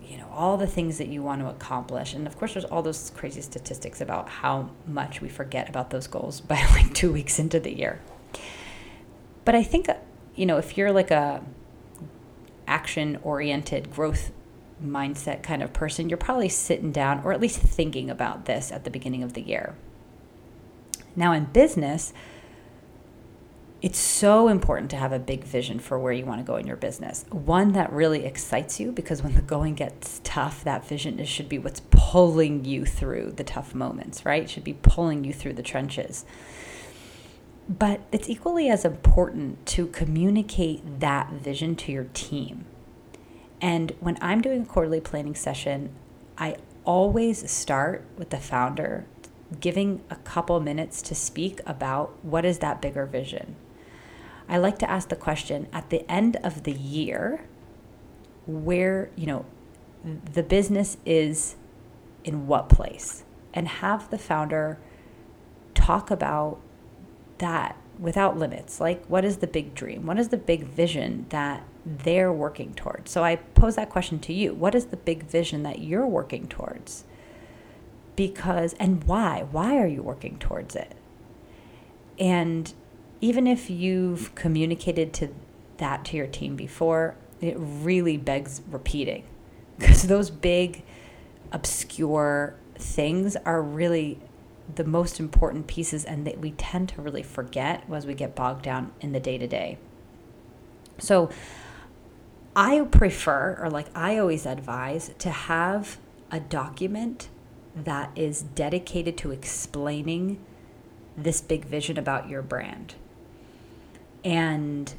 you 0.02 0.16
know, 0.16 0.28
all 0.32 0.56
the 0.56 0.66
things 0.66 0.98
that 0.98 1.08
you 1.08 1.22
want 1.22 1.42
to 1.42 1.48
accomplish. 1.48 2.14
And 2.14 2.26
of 2.26 2.38
course, 2.38 2.54
there's 2.54 2.64
all 2.64 2.80
those 2.80 3.10
crazy 3.14 3.42
statistics 3.42 4.00
about 4.00 4.28
how 4.28 4.70
much 4.86 5.20
we 5.20 5.28
forget 5.28 5.68
about 5.68 5.90
those 5.90 6.06
goals 6.06 6.40
by 6.52 6.64
like 6.72 6.94
two 6.94 7.12
weeks 7.12 7.38
into 7.38 7.60
the 7.60 7.76
year. 7.76 8.00
But 9.46 9.54
I 9.54 9.62
think, 9.62 9.88
you 10.34 10.44
know, 10.44 10.58
if 10.58 10.76
you're 10.76 10.92
like 10.92 11.10
a 11.10 11.42
action 12.66 13.18
oriented 13.22 13.92
growth 13.92 14.32
mindset 14.84 15.42
kind 15.42 15.62
of 15.62 15.72
person, 15.72 16.10
you're 16.10 16.18
probably 16.18 16.48
sitting 16.48 16.90
down 16.92 17.22
or 17.24 17.32
at 17.32 17.40
least 17.40 17.60
thinking 17.60 18.10
about 18.10 18.44
this 18.44 18.72
at 18.72 18.82
the 18.82 18.90
beginning 18.90 19.22
of 19.22 19.32
the 19.34 19.40
year. 19.40 19.76
Now, 21.14 21.32
in 21.32 21.44
business, 21.44 22.12
it's 23.80 24.00
so 24.00 24.48
important 24.48 24.90
to 24.90 24.96
have 24.96 25.12
a 25.12 25.18
big 25.20 25.44
vision 25.44 25.78
for 25.78 25.96
where 25.96 26.12
you 26.12 26.26
want 26.26 26.40
to 26.40 26.44
go 26.44 26.56
in 26.56 26.66
your 26.66 26.76
business. 26.76 27.24
One 27.30 27.70
that 27.72 27.92
really 27.92 28.24
excites 28.24 28.80
you 28.80 28.90
because 28.90 29.22
when 29.22 29.36
the 29.36 29.42
going 29.42 29.76
gets 29.76 30.20
tough, 30.24 30.64
that 30.64 30.84
vision 30.84 31.20
is, 31.20 31.28
should 31.28 31.48
be 31.48 31.58
what's 31.58 31.82
pulling 31.92 32.64
you 32.64 32.84
through 32.84 33.34
the 33.36 33.44
tough 33.44 33.76
moments, 33.76 34.24
right? 34.26 34.42
It 34.42 34.50
should 34.50 34.64
be 34.64 34.72
pulling 34.74 35.22
you 35.22 35.32
through 35.32 35.52
the 35.52 35.62
trenches. 35.62 36.24
But 37.68 38.00
it's 38.12 38.28
equally 38.28 38.68
as 38.68 38.84
important 38.84 39.66
to 39.66 39.88
communicate 39.88 41.00
that 41.00 41.32
vision 41.32 41.74
to 41.76 41.92
your 41.92 42.06
team. 42.14 42.64
And 43.60 43.92
when 44.00 44.18
I'm 44.20 44.40
doing 44.40 44.62
a 44.62 44.66
quarterly 44.66 45.00
planning 45.00 45.34
session, 45.34 45.90
I 46.38 46.56
always 46.84 47.50
start 47.50 48.04
with 48.16 48.30
the 48.30 48.38
founder 48.38 49.06
giving 49.60 50.02
a 50.10 50.16
couple 50.16 50.58
minutes 50.60 51.02
to 51.02 51.14
speak 51.14 51.60
about 51.66 52.12
what 52.22 52.44
is 52.44 52.58
that 52.58 52.80
bigger 52.80 53.06
vision. 53.06 53.56
I 54.48 54.58
like 54.58 54.78
to 54.78 54.90
ask 54.90 55.08
the 55.08 55.16
question 55.16 55.68
at 55.72 55.90
the 55.90 56.08
end 56.10 56.36
of 56.44 56.62
the 56.62 56.72
year 56.72 57.46
where, 58.46 59.10
you 59.16 59.26
know, 59.26 59.44
the 60.04 60.42
business 60.42 60.98
is 61.04 61.56
in 62.24 62.46
what 62.46 62.68
place 62.68 63.24
and 63.52 63.66
have 63.66 64.10
the 64.10 64.18
founder 64.18 64.78
talk 65.74 66.10
about 66.10 66.60
that 67.38 67.76
without 67.98 68.38
limits. 68.38 68.80
Like, 68.80 69.04
what 69.06 69.24
is 69.24 69.38
the 69.38 69.46
big 69.46 69.74
dream? 69.74 70.06
What 70.06 70.18
is 70.18 70.28
the 70.28 70.36
big 70.36 70.64
vision 70.64 71.26
that 71.30 71.62
they're 71.84 72.32
working 72.32 72.74
towards? 72.74 73.10
So, 73.10 73.24
I 73.24 73.36
pose 73.36 73.76
that 73.76 73.90
question 73.90 74.18
to 74.20 74.32
you. 74.32 74.54
What 74.54 74.74
is 74.74 74.86
the 74.86 74.96
big 74.96 75.24
vision 75.24 75.62
that 75.62 75.80
you're 75.80 76.06
working 76.06 76.46
towards? 76.48 77.04
Because, 78.14 78.74
and 78.74 79.04
why? 79.04 79.46
Why 79.50 79.76
are 79.78 79.86
you 79.86 80.02
working 80.02 80.38
towards 80.38 80.74
it? 80.74 80.94
And 82.18 82.72
even 83.20 83.46
if 83.46 83.68
you've 83.68 84.34
communicated 84.34 85.12
to 85.14 85.34
that 85.78 86.04
to 86.06 86.16
your 86.16 86.26
team 86.26 86.56
before, 86.56 87.16
it 87.40 87.56
really 87.58 88.16
begs 88.16 88.62
repeating 88.70 89.24
because 89.78 90.04
those 90.04 90.30
big, 90.30 90.82
obscure 91.52 92.54
things 92.78 93.36
are 93.36 93.62
really 93.62 94.18
the 94.74 94.84
most 94.84 95.20
important 95.20 95.66
pieces 95.66 96.04
and 96.04 96.26
that 96.26 96.38
we 96.38 96.50
tend 96.52 96.88
to 96.90 97.02
really 97.02 97.22
forget 97.22 97.84
as 97.92 98.06
we 98.06 98.14
get 98.14 98.34
bogged 98.34 98.62
down 98.62 98.92
in 99.00 99.12
the 99.12 99.20
day 99.20 99.38
to 99.38 99.46
day. 99.46 99.78
So 100.98 101.30
I 102.54 102.80
prefer, 102.80 103.58
or 103.60 103.70
like 103.70 103.86
I 103.94 104.18
always 104.18 104.46
advise, 104.46 105.12
to 105.18 105.30
have 105.30 105.98
a 106.30 106.40
document 106.40 107.28
that 107.74 108.10
is 108.16 108.42
dedicated 108.42 109.16
to 109.18 109.30
explaining 109.30 110.42
this 111.16 111.40
big 111.40 111.64
vision 111.64 111.98
about 111.98 112.28
your 112.28 112.42
brand. 112.42 112.94
And 114.24 114.92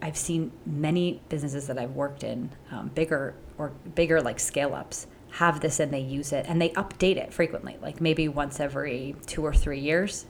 I've 0.00 0.16
seen 0.16 0.52
many 0.64 1.20
businesses 1.28 1.66
that 1.66 1.78
I've 1.78 1.94
worked 1.94 2.24
in, 2.24 2.50
um, 2.70 2.88
bigger 2.88 3.34
or 3.56 3.72
bigger 3.94 4.20
like 4.20 4.40
scale 4.40 4.74
ups, 4.74 5.06
have 5.38 5.60
this 5.60 5.78
and 5.78 5.92
they 5.92 6.00
use 6.00 6.32
it 6.32 6.44
and 6.48 6.60
they 6.60 6.70
update 6.70 7.16
it 7.16 7.32
frequently, 7.32 7.76
like 7.80 8.00
maybe 8.00 8.26
once 8.26 8.58
every 8.58 9.14
two 9.26 9.44
or 9.46 9.54
three 9.54 9.78
years. 9.78 10.26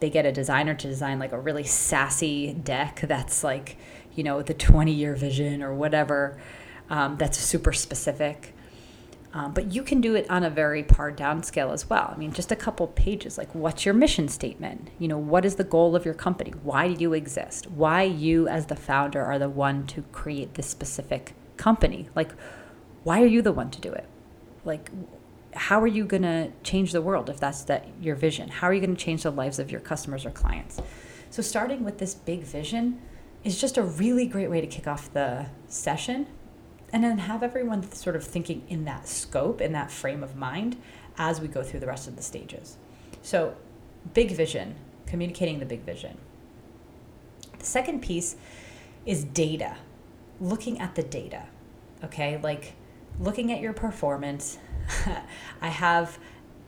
They 0.00 0.10
get 0.10 0.26
a 0.26 0.32
designer 0.32 0.74
to 0.74 0.86
design 0.88 1.20
like 1.20 1.32
a 1.32 1.38
really 1.38 1.62
sassy 1.62 2.54
deck 2.54 3.00
that's 3.04 3.44
like, 3.44 3.76
you 4.14 4.24
know, 4.24 4.42
the 4.42 4.54
20 4.54 4.92
year 4.92 5.14
vision 5.14 5.62
or 5.62 5.72
whatever 5.74 6.38
um, 6.90 7.16
that's 7.16 7.38
super 7.38 7.72
specific. 7.72 8.52
Um, 9.32 9.52
but 9.52 9.72
you 9.72 9.82
can 9.84 10.00
do 10.00 10.16
it 10.16 10.28
on 10.28 10.42
a 10.42 10.50
very 10.50 10.82
pared 10.82 11.14
down 11.14 11.44
scale 11.44 11.70
as 11.70 11.88
well. 11.88 12.12
I 12.12 12.18
mean, 12.18 12.32
just 12.32 12.50
a 12.50 12.56
couple 12.56 12.88
pages 12.88 13.38
like, 13.38 13.54
what's 13.54 13.84
your 13.84 13.94
mission 13.94 14.26
statement? 14.26 14.90
You 14.98 15.06
know, 15.06 15.18
what 15.18 15.44
is 15.44 15.54
the 15.54 15.64
goal 15.64 15.94
of 15.94 16.04
your 16.04 16.14
company? 16.14 16.52
Why 16.64 16.92
do 16.92 17.00
you 17.00 17.12
exist? 17.12 17.70
Why 17.70 18.02
you, 18.02 18.48
as 18.48 18.66
the 18.66 18.76
founder, 18.76 19.22
are 19.22 19.38
the 19.38 19.48
one 19.48 19.86
to 19.88 20.02
create 20.10 20.54
this 20.54 20.66
specific 20.66 21.34
company? 21.56 22.08
Like, 22.16 22.32
why 23.04 23.22
are 23.22 23.26
you 23.26 23.42
the 23.42 23.52
one 23.52 23.70
to 23.70 23.80
do 23.80 23.92
it? 23.92 24.08
Like 24.68 24.90
how 25.54 25.80
are 25.80 25.88
you 25.88 26.04
going 26.04 26.22
to 26.22 26.52
change 26.62 26.92
the 26.92 27.02
world 27.02 27.28
if 27.28 27.40
that's 27.40 27.64
that 27.64 27.88
your 28.00 28.14
vision? 28.14 28.48
How 28.48 28.68
are 28.68 28.74
you 28.74 28.80
going 28.80 28.94
to 28.94 29.02
change 29.02 29.24
the 29.24 29.32
lives 29.32 29.58
of 29.58 29.72
your 29.72 29.80
customers 29.80 30.24
or 30.24 30.30
clients? 30.30 30.80
So 31.30 31.42
starting 31.42 31.82
with 31.84 31.98
this 31.98 32.14
big 32.14 32.42
vision 32.42 33.00
is 33.42 33.60
just 33.60 33.76
a 33.76 33.82
really 33.82 34.26
great 34.26 34.50
way 34.50 34.60
to 34.60 34.66
kick 34.66 34.86
off 34.86 35.12
the 35.12 35.46
session 35.66 36.26
and 36.92 37.02
then 37.02 37.18
have 37.18 37.42
everyone 37.42 37.90
sort 37.92 38.14
of 38.14 38.22
thinking 38.22 38.62
in 38.68 38.84
that 38.84 39.08
scope 39.08 39.60
in 39.60 39.72
that 39.72 39.90
frame 39.90 40.22
of 40.22 40.36
mind 40.36 40.76
as 41.16 41.40
we 41.40 41.48
go 41.48 41.62
through 41.62 41.80
the 41.80 41.86
rest 41.86 42.06
of 42.06 42.14
the 42.14 42.22
stages. 42.22 42.76
So 43.22 43.56
big 44.14 44.30
vision 44.30 44.76
communicating 45.06 45.58
the 45.58 45.66
big 45.66 45.80
vision. 45.80 46.18
The 47.58 47.64
second 47.64 48.02
piece 48.02 48.36
is 49.04 49.24
data 49.24 49.76
looking 50.40 50.78
at 50.78 50.94
the 50.94 51.02
data 51.02 51.46
okay? 52.04 52.38
Like 52.42 52.74
looking 53.18 53.52
at 53.52 53.60
your 53.60 53.72
performance, 53.72 54.58
I 55.60 55.68
have 55.68 56.18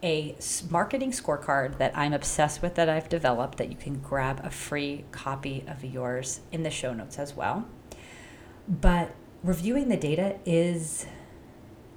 a 0.02 0.37
marketing 0.71 1.11
scorecard 1.11 1.78
that 1.78 1.97
I'm 1.97 2.12
obsessed 2.12 2.62
with 2.62 2.75
that 2.76 2.88
I've 2.88 3.09
developed 3.09 3.59
that 3.59 3.71
you 3.71 3.76
can 3.76 4.00
grab 4.00 4.40
a 4.42 4.50
free 4.50 5.04
copy 5.11 5.64
of 5.69 5.85
yours 5.85 6.40
in 6.50 6.62
the 6.62 6.71
show 6.71 6.95
notes 6.95 7.19
as 7.19 7.37
well. 7.37 7.66
But 8.66 9.14
reviewing 9.42 9.88
the 9.88 9.97
data 9.97 10.38
is 10.45 11.07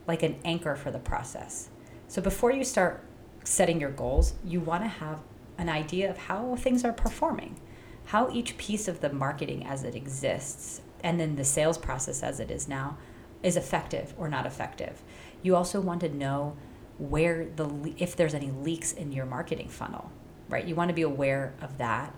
like 0.05 0.23
an 0.23 0.35
anchor 0.43 0.75
for 0.75 0.91
the 0.91 0.99
process. 0.99 1.69
So 2.07 2.21
before 2.21 2.51
you 2.51 2.63
start 2.63 3.03
setting 3.43 3.79
your 3.79 3.91
goals, 3.91 4.33
you 4.43 4.59
want 4.59 4.83
to 4.83 4.89
have 4.89 5.21
an 5.57 5.69
idea 5.69 6.09
of 6.09 6.17
how 6.17 6.55
things 6.55 6.83
are 6.83 6.93
performing, 6.93 7.59
how 8.05 8.29
each 8.31 8.57
piece 8.57 8.87
of 8.87 8.99
the 8.99 9.11
marketing 9.11 9.65
as 9.65 9.83
it 9.83 9.95
exists, 9.95 10.81
and 11.01 11.19
then 11.19 11.35
the 11.35 11.43
sales 11.43 11.77
process 11.77 12.21
as 12.21 12.39
it 12.39 12.51
is 12.51 12.67
now 12.67 12.97
is 13.43 13.57
effective 13.57 14.13
or 14.17 14.29
not 14.29 14.45
effective. 14.45 15.01
You 15.41 15.55
also 15.55 15.81
want 15.81 16.01
to 16.01 16.09
know 16.09 16.55
where 16.97 17.47
the 17.55 17.93
if 17.97 18.15
there's 18.15 18.33
any 18.33 18.51
leaks 18.51 18.93
in 18.93 19.11
your 19.11 19.25
marketing 19.25 19.67
funnel, 19.67 20.11
right? 20.49 20.65
You 20.65 20.75
want 20.75 20.89
to 20.89 20.95
be 20.95 21.01
aware 21.01 21.53
of 21.61 21.77
that. 21.77 22.15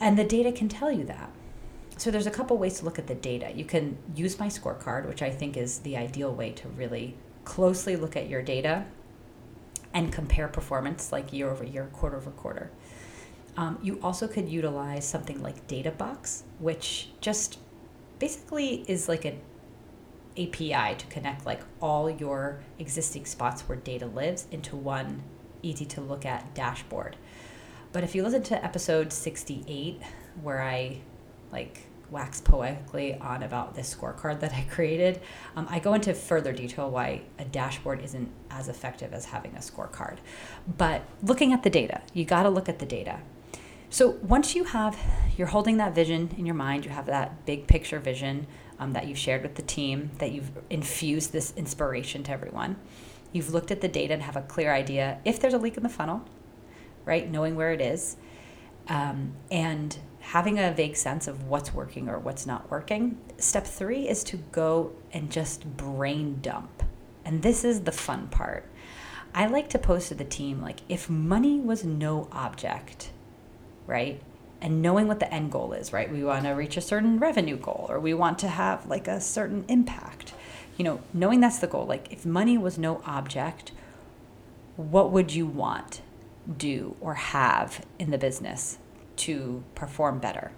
And 0.00 0.18
the 0.18 0.24
data 0.24 0.52
can 0.52 0.68
tell 0.68 0.92
you 0.92 1.04
that. 1.04 1.30
So 1.96 2.10
there's 2.10 2.26
a 2.26 2.30
couple 2.30 2.56
ways 2.58 2.80
to 2.80 2.84
look 2.84 2.98
at 2.98 3.06
the 3.06 3.14
data. 3.14 3.52
You 3.54 3.64
can 3.64 3.96
use 4.14 4.38
my 4.38 4.48
scorecard, 4.48 5.06
which 5.06 5.22
I 5.22 5.30
think 5.30 5.56
is 5.56 5.78
the 5.80 5.96
ideal 5.96 6.34
way 6.34 6.50
to 6.50 6.68
really 6.68 7.16
closely 7.44 7.96
look 7.96 8.16
at 8.16 8.28
your 8.28 8.42
data 8.42 8.84
and 9.94 10.12
compare 10.12 10.48
performance 10.48 11.12
like 11.12 11.32
year 11.32 11.50
over 11.50 11.64
year, 11.64 11.88
quarter 11.92 12.16
over 12.16 12.30
quarter. 12.30 12.70
Um, 13.56 13.78
you 13.82 14.00
also 14.02 14.26
could 14.26 14.48
utilize 14.48 15.06
something 15.06 15.42
like 15.42 15.66
DataBox, 15.68 16.42
which 16.58 17.10
just 17.20 17.58
basically 18.18 18.84
is 18.88 19.08
like 19.08 19.24
an 19.24 19.38
API 20.32 20.96
to 20.96 21.06
connect 21.08 21.46
like 21.46 21.60
all 21.80 22.08
your 22.08 22.60
existing 22.78 23.24
spots 23.24 23.62
where 23.62 23.76
data 23.76 24.06
lives 24.06 24.46
into 24.50 24.76
one 24.76 25.22
easy 25.62 25.84
to 25.84 26.00
look 26.00 26.26
at 26.26 26.54
dashboard. 26.54 27.16
But 27.92 28.04
if 28.04 28.14
you 28.14 28.22
listen 28.22 28.42
to 28.44 28.64
episode 28.64 29.12
68 29.12 30.00
where 30.42 30.62
I 30.62 31.00
like 31.52 31.86
wax 32.10 32.40
poetically 32.40 33.14
on 33.16 33.42
about 33.42 33.74
this 33.74 33.94
scorecard 33.94 34.40
that 34.40 34.52
I 34.52 34.66
created, 34.70 35.20
um, 35.56 35.66
I 35.70 35.78
go 35.78 35.94
into 35.94 36.14
further 36.14 36.52
detail 36.52 36.90
why 36.90 37.22
a 37.38 37.44
dashboard 37.44 38.02
isn't 38.02 38.30
as 38.50 38.68
effective 38.68 39.12
as 39.12 39.26
having 39.26 39.54
a 39.56 39.60
scorecard. 39.60 40.18
But 40.78 41.02
looking 41.22 41.52
at 41.52 41.62
the 41.62 41.70
data, 41.70 42.02
you 42.12 42.24
got 42.24 42.44
to 42.44 42.50
look 42.50 42.68
at 42.68 42.78
the 42.78 42.86
data. 42.86 43.20
So 43.90 44.18
once 44.22 44.54
you 44.54 44.64
have, 44.64 44.98
you're 45.36 45.48
holding 45.48 45.76
that 45.78 45.94
vision 45.94 46.34
in 46.38 46.46
your 46.46 46.54
mind, 46.54 46.84
you 46.84 46.90
have 46.90 47.06
that 47.06 47.44
big 47.44 47.66
picture 47.66 47.98
vision 47.98 48.46
um, 48.78 48.92
that 48.92 49.06
you've 49.06 49.18
shared 49.18 49.42
with 49.42 49.54
the 49.54 49.62
team, 49.62 50.10
that 50.18 50.32
you've 50.32 50.50
infused 50.70 51.32
this 51.32 51.52
inspiration 51.56 52.22
to 52.24 52.32
everyone. 52.32 52.76
You've 53.32 53.52
looked 53.52 53.70
at 53.70 53.80
the 53.80 53.88
data 53.88 54.14
and 54.14 54.22
have 54.22 54.36
a 54.36 54.42
clear 54.42 54.72
idea 54.72 55.18
if 55.24 55.40
there's 55.40 55.54
a 55.54 55.58
leak 55.58 55.76
in 55.76 55.82
the 55.82 55.88
funnel, 55.88 56.22
right? 57.04 57.30
Knowing 57.30 57.56
where 57.56 57.72
it 57.72 57.80
is, 57.80 58.16
um, 58.88 59.34
and 59.50 59.96
having 60.20 60.58
a 60.58 60.72
vague 60.72 60.96
sense 60.96 61.26
of 61.26 61.48
what's 61.48 61.74
working 61.74 62.08
or 62.08 62.18
what's 62.18 62.46
not 62.46 62.70
working. 62.70 63.18
Step 63.38 63.66
three 63.66 64.08
is 64.08 64.22
to 64.24 64.36
go 64.36 64.92
and 65.12 65.30
just 65.30 65.76
brain 65.76 66.38
dump. 66.40 66.82
And 67.24 67.42
this 67.42 67.64
is 67.64 67.82
the 67.82 67.92
fun 67.92 68.28
part. 68.28 68.68
I 69.34 69.46
like 69.46 69.68
to 69.70 69.78
post 69.78 70.08
to 70.08 70.14
the 70.14 70.24
team 70.24 70.60
like, 70.60 70.80
if 70.88 71.08
money 71.08 71.58
was 71.58 71.84
no 71.84 72.28
object, 72.32 73.10
right? 73.86 74.20
And 74.62 74.80
knowing 74.80 75.08
what 75.08 75.18
the 75.18 75.34
end 75.34 75.50
goal 75.50 75.72
is, 75.72 75.92
right? 75.92 76.10
We 76.10 76.22
want 76.22 76.44
to 76.44 76.52
reach 76.52 76.76
a 76.76 76.80
certain 76.80 77.18
revenue 77.18 77.56
goal 77.56 77.86
or 77.88 77.98
we 77.98 78.14
want 78.14 78.38
to 78.38 78.48
have 78.48 78.86
like 78.86 79.08
a 79.08 79.20
certain 79.20 79.64
impact. 79.68 80.32
You 80.78 80.84
know, 80.84 81.00
knowing 81.12 81.40
that's 81.40 81.58
the 81.58 81.66
goal. 81.66 81.84
Like 81.84 82.12
if 82.12 82.24
money 82.24 82.56
was 82.56 82.78
no 82.78 83.02
object, 83.04 83.72
what 84.76 85.10
would 85.10 85.34
you 85.34 85.46
want, 85.46 86.00
do, 86.56 86.96
or 87.00 87.14
have 87.14 87.84
in 87.98 88.10
the 88.10 88.18
business 88.18 88.78
to 89.16 89.64
perform 89.74 90.20
better? 90.20 90.52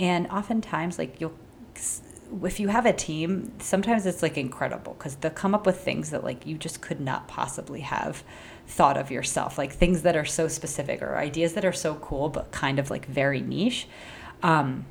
And 0.00 0.26
oftentimes, 0.26 0.98
like 0.98 1.20
you'll 1.20 1.34
if 2.42 2.58
you 2.58 2.68
have 2.68 2.86
a 2.86 2.92
team, 2.92 3.52
sometimes 3.60 4.04
it's 4.04 4.20
like 4.20 4.36
incredible 4.36 4.94
because 4.94 5.14
they'll 5.16 5.30
come 5.30 5.54
up 5.54 5.64
with 5.64 5.78
things 5.78 6.10
that 6.10 6.24
like 6.24 6.44
you 6.44 6.58
just 6.58 6.80
could 6.80 7.00
not 7.00 7.28
possibly 7.28 7.80
have 7.80 8.24
thought 8.66 8.96
of 8.96 9.10
yourself, 9.10 9.58
like 9.58 9.72
things 9.72 10.02
that 10.02 10.16
are 10.16 10.24
so 10.24 10.48
specific 10.48 11.02
or 11.02 11.16
ideas 11.16 11.54
that 11.54 11.64
are 11.64 11.72
so 11.72 11.94
cool 11.96 12.28
but 12.28 12.50
kind 12.50 12.78
of 12.78 12.90
like 12.90 13.06
very 13.06 13.40
niche. 13.40 13.86
Um, 14.42 14.86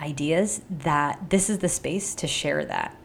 ideas 0.00 0.62
that 0.70 1.30
this 1.30 1.48
is 1.48 1.58
the 1.58 1.68
space 1.68 2.14
to 2.16 2.26
share 2.26 2.64
that. 2.64 2.96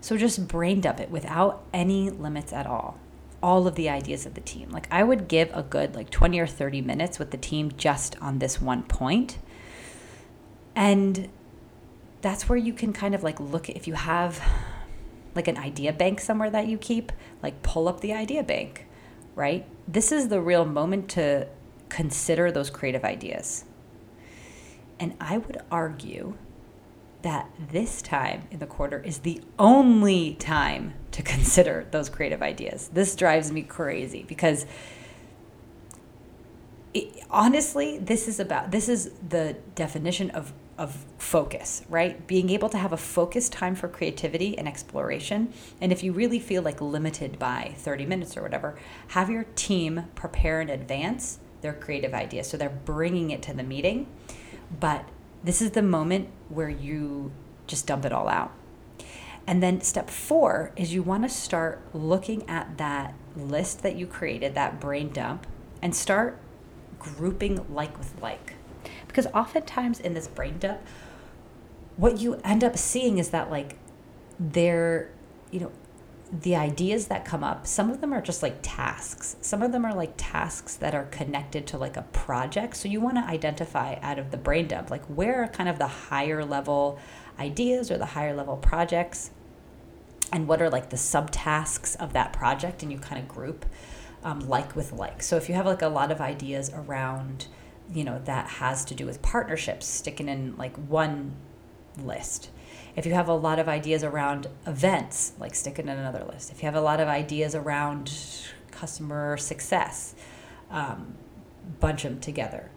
So 0.00 0.16
just 0.16 0.48
brain 0.48 0.80
dump 0.80 1.00
it 1.00 1.10
without 1.10 1.64
any 1.72 2.10
limits 2.10 2.52
at 2.52 2.66
all. 2.66 2.98
All 3.42 3.66
of 3.66 3.74
the 3.74 3.88
ideas 3.88 4.26
of 4.26 4.34
the 4.34 4.40
team. 4.40 4.70
Like 4.70 4.88
I 4.90 5.02
would 5.02 5.28
give 5.28 5.50
a 5.54 5.62
good 5.62 5.94
like 5.94 6.10
20 6.10 6.38
or 6.38 6.46
30 6.46 6.80
minutes 6.80 7.18
with 7.18 7.30
the 7.30 7.36
team 7.36 7.72
just 7.76 8.20
on 8.20 8.38
this 8.38 8.60
one 8.60 8.82
point. 8.82 9.38
And 10.74 11.28
that's 12.22 12.48
where 12.48 12.58
you 12.58 12.72
can 12.72 12.92
kind 12.92 13.14
of 13.14 13.22
like 13.22 13.38
look 13.38 13.68
if 13.68 13.86
you 13.86 13.94
have 13.94 14.42
like 15.34 15.48
an 15.48 15.56
idea 15.56 15.92
bank 15.92 16.20
somewhere 16.20 16.50
that 16.50 16.66
you 16.66 16.78
keep, 16.78 17.12
like 17.42 17.62
pull 17.62 17.88
up 17.88 18.00
the 18.00 18.12
idea 18.12 18.42
bank, 18.42 18.86
right? 19.36 19.68
This 19.86 20.10
is 20.10 20.26
the 20.28 20.40
real 20.40 20.64
moment 20.64 21.08
to 21.10 21.46
consider 21.88 22.50
those 22.50 22.70
creative 22.70 23.04
ideas. 23.04 23.64
And 24.98 25.14
I 25.20 25.38
would 25.38 25.58
argue 25.70 26.36
that 27.22 27.50
this 27.70 28.02
time 28.02 28.48
in 28.50 28.58
the 28.58 28.66
quarter 28.66 29.00
is 29.00 29.18
the 29.18 29.40
only 29.58 30.34
time 30.34 30.94
to 31.12 31.22
consider 31.34 31.86
those 31.90 32.08
creative 32.08 32.42
ideas. 32.42 32.88
This 32.92 33.14
drives 33.14 33.52
me 33.52 33.62
crazy 33.62 34.24
because 34.26 34.66
it, 36.94 37.24
honestly, 37.30 37.98
this 37.98 38.26
is 38.26 38.40
about 38.40 38.70
this 38.70 38.88
is 38.88 39.10
the 39.28 39.56
definition 39.74 40.30
of 40.30 40.52
of 40.78 41.06
focus, 41.18 41.82
right? 41.88 42.26
Being 42.26 42.50
able 42.50 42.68
to 42.68 42.78
have 42.78 42.92
a 42.92 42.96
focused 42.96 43.52
time 43.52 43.74
for 43.74 43.88
creativity 43.88 44.56
and 44.56 44.68
exploration. 44.68 45.52
And 45.80 45.92
if 45.92 46.02
you 46.02 46.12
really 46.12 46.38
feel 46.38 46.62
like 46.62 46.80
limited 46.80 47.38
by 47.38 47.74
30 47.78 48.06
minutes 48.06 48.36
or 48.36 48.42
whatever, 48.42 48.78
have 49.08 49.30
your 49.30 49.44
team 49.54 50.04
prepare 50.14 50.60
in 50.60 50.68
advance 50.68 51.38
their 51.62 51.72
creative 51.72 52.14
ideas. 52.14 52.48
So 52.48 52.56
they're 52.56 52.68
bringing 52.68 53.30
it 53.30 53.42
to 53.42 53.54
the 53.54 53.62
meeting. 53.62 54.06
But 54.78 55.08
this 55.42 55.62
is 55.62 55.72
the 55.72 55.82
moment 55.82 56.28
where 56.48 56.68
you 56.68 57.32
just 57.66 57.86
dump 57.86 58.04
it 58.04 58.12
all 58.12 58.28
out. 58.28 58.52
And 59.46 59.62
then 59.62 59.80
step 59.80 60.10
four 60.10 60.72
is 60.76 60.92
you 60.92 61.02
want 61.02 61.22
to 61.22 61.28
start 61.28 61.80
looking 61.94 62.48
at 62.48 62.78
that 62.78 63.14
list 63.36 63.82
that 63.82 63.96
you 63.96 64.06
created, 64.06 64.54
that 64.54 64.80
brain 64.80 65.12
dump, 65.12 65.46
and 65.80 65.94
start 65.94 66.38
grouping 66.98 67.64
like 67.72 67.96
with 67.96 68.20
like. 68.20 68.55
Because 69.16 69.32
oftentimes 69.32 69.98
in 69.98 70.12
this 70.12 70.28
brain 70.28 70.58
dump, 70.58 70.78
what 71.96 72.18
you 72.18 72.34
end 72.44 72.62
up 72.62 72.76
seeing 72.76 73.16
is 73.16 73.30
that 73.30 73.50
like 73.50 73.78
they're, 74.38 75.10
you 75.50 75.58
know, 75.58 75.72
the 76.30 76.54
ideas 76.54 77.06
that 77.06 77.24
come 77.24 77.42
up, 77.42 77.66
some 77.66 77.88
of 77.88 78.02
them 78.02 78.12
are 78.12 78.20
just 78.20 78.42
like 78.42 78.58
tasks. 78.60 79.36
Some 79.40 79.62
of 79.62 79.72
them 79.72 79.86
are 79.86 79.94
like 79.94 80.12
tasks 80.18 80.76
that 80.76 80.94
are 80.94 81.04
connected 81.04 81.66
to 81.68 81.78
like 81.78 81.96
a 81.96 82.02
project. 82.02 82.76
So 82.76 82.88
you 82.88 83.00
want 83.00 83.16
to 83.16 83.24
identify 83.24 83.94
out 84.02 84.18
of 84.18 84.32
the 84.32 84.36
brain 84.36 84.68
dump, 84.68 84.90
like 84.90 85.06
where 85.06 85.42
are 85.44 85.48
kind 85.48 85.70
of 85.70 85.78
the 85.78 85.86
higher 85.86 86.44
level 86.44 86.98
ideas 87.38 87.90
or 87.90 87.96
the 87.96 88.04
higher 88.04 88.34
level 88.34 88.58
projects 88.58 89.30
and 90.30 90.46
what 90.46 90.60
are 90.60 90.68
like 90.68 90.90
the 90.90 90.98
subtasks 90.98 91.96
of 91.96 92.12
that 92.12 92.34
project 92.34 92.82
and 92.82 92.92
you 92.92 92.98
kind 92.98 93.22
of 93.22 93.26
group 93.26 93.64
um, 94.24 94.40
like 94.40 94.76
with 94.76 94.92
like. 94.92 95.22
So 95.22 95.36
if 95.38 95.48
you 95.48 95.54
have 95.54 95.64
like 95.64 95.80
a 95.80 95.88
lot 95.88 96.12
of 96.12 96.20
ideas 96.20 96.70
around 96.74 97.46
you 97.92 98.04
know 98.04 98.20
that 98.24 98.46
has 98.46 98.84
to 98.86 98.94
do 98.94 99.06
with 99.06 99.22
partnerships 99.22 99.86
sticking 99.86 100.28
in 100.28 100.56
like 100.56 100.76
one 100.76 101.34
list. 102.02 102.50
If 102.94 103.06
you 103.06 103.12
have 103.12 103.28
a 103.28 103.34
lot 103.34 103.58
of 103.58 103.68
ideas 103.68 104.02
around 104.02 104.48
events 104.66 105.32
like 105.38 105.54
sticking 105.54 105.88
in 105.88 105.98
another 105.98 106.24
list. 106.24 106.50
If 106.50 106.62
you 106.62 106.66
have 106.66 106.74
a 106.74 106.80
lot 106.80 107.00
of 107.00 107.08
ideas 107.08 107.54
around 107.54 108.12
customer 108.70 109.36
success 109.36 110.14
um, 110.70 111.14
bunch 111.80 112.02
them 112.02 112.20
together. 112.20 112.70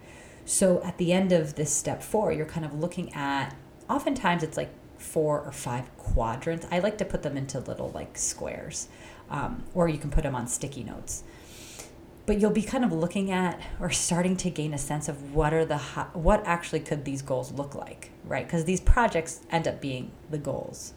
So 0.45 0.82
at 0.84 0.98
the 0.98 1.13
end 1.13 1.32
of 1.32 1.56
this 1.56 1.72
step 1.72 2.04
four 2.04 2.32
you're 2.32 2.45
kind 2.45 2.65
of 2.65 2.74
looking 2.74 3.13
at 3.13 3.56
oftentimes 3.89 4.43
it's 4.43 4.58
like 4.58 4.72
four 4.98 5.41
or 5.41 5.52
five 5.52 5.95
quadrants. 5.98 6.67
I 6.72 6.80
like 6.80 6.98
to 6.98 7.06
put 7.06 7.24
them 7.24 7.38
into 7.38 7.60
little 7.60 7.89
like 7.91 8.17
squares 8.17 8.89
um, 9.30 9.63
or 9.74 9.88
you 9.88 9.98
can 9.98 10.10
put 10.10 10.24
them 10.24 10.36
on 10.36 10.48
sticky 10.48 10.84
notes 10.84 11.24
but 12.30 12.39
you'll 12.39 12.52
be 12.52 12.62
kind 12.62 12.86
of 12.86 12.92
looking 12.92 13.32
at 13.32 13.60
or 13.80 13.89
starting 13.89 14.38
to 14.38 14.52
gain 14.52 14.72
a 14.72 14.78
sense 14.78 15.10
of 15.10 15.34
what 15.34 15.52
are 15.52 15.65
the 15.65 15.80
what 16.13 16.46
actually 16.46 16.80
could 16.80 17.04
these 17.04 17.24
goals 17.24 17.52
look 17.54 17.74
like 17.74 18.12
right? 18.24 18.46
Because 18.46 18.65
these 18.65 18.80
projects 18.80 19.42
end 19.50 19.68
up 19.68 19.82
being 19.82 20.12
the 20.30 20.38
goals. 20.38 20.94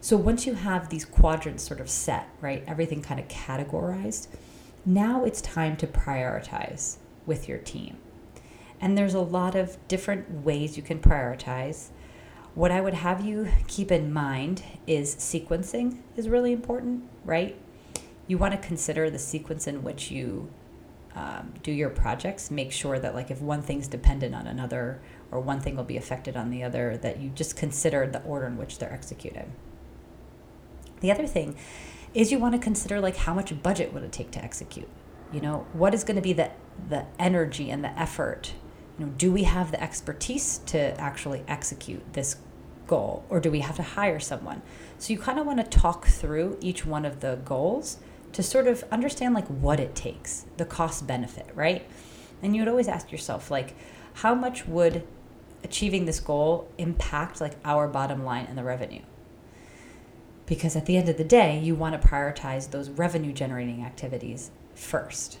So 0.00 0.16
once 0.16 0.46
you 0.46 0.54
have 0.54 0.88
these 0.88 1.04
quadrants 1.04 1.64
sort 1.64 1.80
of 1.80 1.90
set 1.90 2.28
right 2.40 2.62
everything 2.68 3.02
kind 3.02 3.18
of 3.18 3.26
categorized 3.26 4.28
now 4.84 5.24
it's 5.24 5.40
time 5.40 5.76
to 5.78 5.86
prioritize 5.88 6.98
with 7.26 7.48
your 7.48 7.58
team. 7.58 7.96
And 8.80 8.96
there's 8.96 9.14
a 9.14 9.20
lot 9.20 9.56
of 9.56 9.76
different 9.88 10.44
ways 10.44 10.76
you 10.76 10.82
can 10.84 11.00
prioritize. 11.00 11.88
What 12.54 12.70
i 12.70 12.80
would 12.80 12.94
have 12.94 13.24
you 13.24 13.48
keep 13.66 13.90
in 13.90 14.12
mind 14.12 14.62
is 14.86 15.16
sequencing 15.16 15.98
is 16.14 16.28
really 16.28 16.52
important 16.52 17.02
right 17.24 17.58
you 18.26 18.38
want 18.38 18.52
to 18.52 18.66
consider 18.66 19.10
the 19.10 19.18
sequence 19.18 19.66
in 19.66 19.82
which 19.82 20.10
you 20.10 20.50
um, 21.14 21.54
do 21.62 21.72
your 21.72 21.90
projects. 21.90 22.50
Make 22.50 22.72
sure 22.72 22.98
that, 22.98 23.14
like, 23.14 23.30
if 23.30 23.40
one 23.40 23.62
thing's 23.62 23.88
dependent 23.88 24.34
on 24.34 24.46
another 24.46 25.00
or 25.30 25.40
one 25.40 25.60
thing 25.60 25.76
will 25.76 25.84
be 25.84 25.96
affected 25.96 26.36
on 26.36 26.50
the 26.50 26.62
other, 26.62 26.96
that 26.98 27.20
you 27.20 27.30
just 27.30 27.56
consider 27.56 28.06
the 28.06 28.22
order 28.22 28.46
in 28.46 28.56
which 28.56 28.78
they're 28.78 28.92
executed. 28.92 29.46
The 31.00 31.10
other 31.10 31.26
thing 31.26 31.56
is 32.14 32.32
you 32.32 32.38
want 32.38 32.54
to 32.54 32.60
consider, 32.60 33.00
like, 33.00 33.16
how 33.16 33.34
much 33.34 33.62
budget 33.62 33.92
would 33.92 34.02
it 34.02 34.12
take 34.12 34.30
to 34.32 34.44
execute? 34.44 34.88
You 35.32 35.40
know, 35.40 35.66
what 35.72 35.94
is 35.94 36.04
going 36.04 36.16
to 36.16 36.22
be 36.22 36.32
the, 36.32 36.50
the 36.88 37.06
energy 37.18 37.70
and 37.70 37.82
the 37.82 37.98
effort? 37.98 38.52
You 38.98 39.06
know, 39.06 39.12
do 39.16 39.32
we 39.32 39.44
have 39.44 39.70
the 39.70 39.82
expertise 39.82 40.58
to 40.66 40.98
actually 41.00 41.44
execute 41.48 42.12
this 42.12 42.36
goal 42.86 43.24
or 43.28 43.40
do 43.40 43.50
we 43.50 43.60
have 43.60 43.76
to 43.76 43.82
hire 43.82 44.20
someone? 44.20 44.62
So 44.98 45.12
you 45.12 45.18
kind 45.18 45.38
of 45.38 45.46
want 45.46 45.58
to 45.58 45.78
talk 45.78 46.06
through 46.06 46.58
each 46.60 46.86
one 46.86 47.04
of 47.04 47.20
the 47.20 47.36
goals 47.44 47.98
to 48.36 48.42
sort 48.42 48.66
of 48.66 48.84
understand 48.92 49.32
like 49.32 49.46
what 49.46 49.80
it 49.80 49.94
takes, 49.94 50.44
the 50.58 50.66
cost 50.66 51.06
benefit, 51.06 51.48
right? 51.54 51.88
And 52.42 52.54
you 52.54 52.60
would 52.60 52.68
always 52.68 52.86
ask 52.86 53.10
yourself 53.10 53.50
like 53.50 53.74
how 54.12 54.34
much 54.34 54.66
would 54.66 55.06
achieving 55.64 56.04
this 56.04 56.20
goal 56.20 56.68
impact 56.76 57.40
like 57.40 57.54
our 57.64 57.88
bottom 57.88 58.26
line 58.26 58.44
and 58.46 58.58
the 58.58 58.62
revenue? 58.62 59.00
Because 60.44 60.76
at 60.76 60.84
the 60.84 60.98
end 60.98 61.08
of 61.08 61.16
the 61.16 61.24
day, 61.24 61.58
you 61.58 61.74
want 61.74 61.98
to 61.98 62.08
prioritize 62.08 62.72
those 62.72 62.90
revenue 62.90 63.32
generating 63.32 63.82
activities 63.82 64.50
first. 64.74 65.38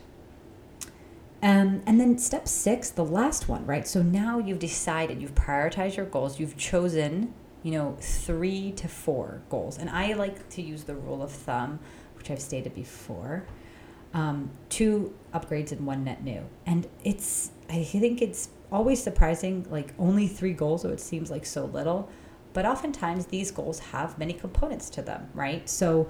Um, 1.42 1.82
and 1.86 2.00
then 2.00 2.16
step 2.16 2.48
six, 2.48 2.88
the 2.88 3.04
last 3.04 3.46
one, 3.46 3.66
right? 3.66 3.86
So 3.86 4.02
now 4.02 4.38
you've 4.38 4.58
decided, 4.58 5.20
you've 5.20 5.34
prioritized 5.34 5.98
your 5.98 6.06
goals, 6.06 6.40
you've 6.40 6.56
chosen, 6.56 7.34
you 7.62 7.72
know, 7.72 7.98
three 8.00 8.72
to 8.72 8.88
four 8.88 9.42
goals. 9.50 9.76
And 9.76 9.90
I 9.90 10.14
like 10.14 10.48
to 10.48 10.62
use 10.62 10.84
the 10.84 10.94
rule 10.94 11.22
of 11.22 11.30
thumb 11.30 11.78
which 12.26 12.36
I've 12.36 12.42
stated 12.42 12.74
before. 12.74 13.44
Um, 14.12 14.50
two 14.68 15.14
upgrades 15.32 15.72
and 15.72 15.86
one 15.86 16.04
net 16.04 16.24
new. 16.24 16.42
And 16.64 16.88
it's, 17.04 17.50
I 17.68 17.84
think 17.84 18.22
it's 18.22 18.48
always 18.72 19.02
surprising, 19.02 19.66
like 19.70 19.92
only 19.98 20.26
three 20.26 20.52
goals, 20.52 20.82
so 20.82 20.88
it 20.88 21.00
seems 21.00 21.30
like 21.30 21.46
so 21.46 21.66
little. 21.66 22.08
But 22.52 22.66
oftentimes 22.66 23.26
these 23.26 23.50
goals 23.50 23.78
have 23.78 24.18
many 24.18 24.32
components 24.32 24.90
to 24.90 25.02
them, 25.02 25.28
right? 25.34 25.68
So 25.68 26.08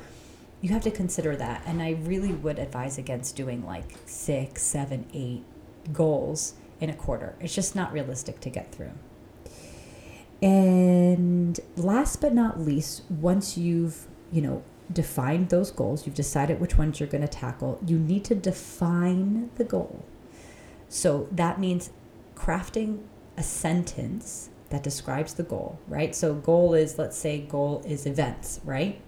you 0.60 0.70
have 0.70 0.82
to 0.82 0.90
consider 0.90 1.36
that. 1.36 1.62
And 1.66 1.82
I 1.82 1.92
really 2.02 2.32
would 2.32 2.58
advise 2.58 2.96
against 2.96 3.36
doing 3.36 3.66
like 3.66 3.84
six, 4.06 4.62
seven, 4.62 5.06
eight 5.12 5.42
goals 5.92 6.54
in 6.80 6.88
a 6.88 6.94
quarter. 6.94 7.34
It's 7.40 7.54
just 7.54 7.74
not 7.74 7.92
realistic 7.92 8.40
to 8.40 8.50
get 8.50 8.72
through. 8.72 8.92
And 10.40 11.58
last 11.76 12.20
but 12.20 12.32
not 12.32 12.60
least, 12.60 13.02
once 13.10 13.58
you've, 13.58 14.06
you 14.30 14.42
know, 14.42 14.62
defined 14.92 15.48
those 15.48 15.70
goals, 15.70 16.06
you've 16.06 16.14
decided 16.14 16.60
which 16.60 16.78
ones 16.78 17.00
you're 17.00 17.08
going 17.08 17.22
to 17.22 17.28
tackle, 17.28 17.78
you 17.86 17.98
need 17.98 18.24
to 18.24 18.34
define 18.34 19.50
the 19.56 19.64
goal. 19.64 20.04
So 20.88 21.28
that 21.32 21.58
means 21.58 21.90
crafting 22.34 23.00
a 23.36 23.42
sentence 23.42 24.50
that 24.70 24.82
describes 24.82 25.34
the 25.34 25.42
goal, 25.42 25.78
right? 25.88 26.14
So, 26.14 26.34
goal 26.34 26.74
is, 26.74 26.98
let's 26.98 27.16
say, 27.16 27.38
goal 27.38 27.82
is 27.86 28.06
events, 28.06 28.60
right? 28.64 29.00